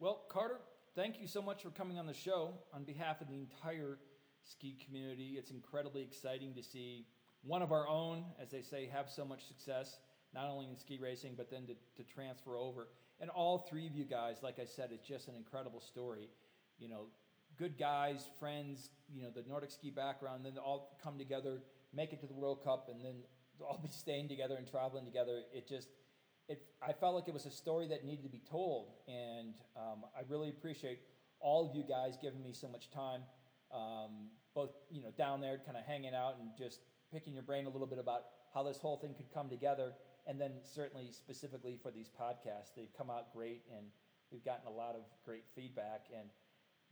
[0.00, 0.58] Well, Carter,
[0.96, 2.54] thank you so much for coming on the show.
[2.74, 3.98] On behalf of the entire
[4.42, 7.06] ski community, it's incredibly exciting to see
[7.42, 9.98] one of our own, as they say, have so much success,
[10.34, 12.88] not only in ski racing, but then to, to transfer over.
[13.20, 16.28] And all three of you guys, like I said, it's just an incredible story.
[16.78, 17.06] You know,
[17.60, 21.60] good guys, friends, you know, the Nordic ski background, then all come together,
[21.94, 23.16] make it to the World Cup, and then
[23.60, 25.42] all be staying together and traveling together.
[25.52, 25.88] It just,
[26.48, 30.06] it, I felt like it was a story that needed to be told, and um,
[30.16, 31.00] I really appreciate
[31.38, 33.20] all of you guys giving me so much time,
[33.72, 36.80] um, both you know down there, kind of hanging out and just
[37.12, 38.22] picking your brain a little bit about
[38.54, 39.92] how this whole thing could come together,
[40.26, 43.86] and then certainly specifically for these podcasts, they've come out great, and
[44.32, 46.30] we've gotten a lot of great feedback, and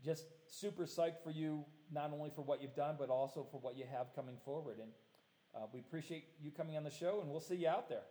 [0.05, 3.76] just super psyched for you, not only for what you've done, but also for what
[3.76, 4.90] you have coming forward, and
[5.55, 8.03] uh, we appreciate you coming on the show, and we'll see you out there.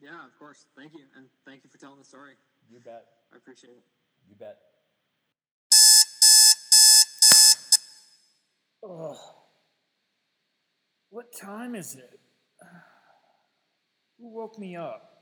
[0.00, 0.66] Yeah, of course.
[0.76, 2.32] Thank you, and thank you for telling the story.
[2.70, 3.04] You bet.
[3.32, 3.84] I appreciate it.
[4.28, 4.58] You bet.
[8.88, 9.16] Ugh.
[11.10, 12.20] What time is it?
[14.18, 15.21] Who woke me up?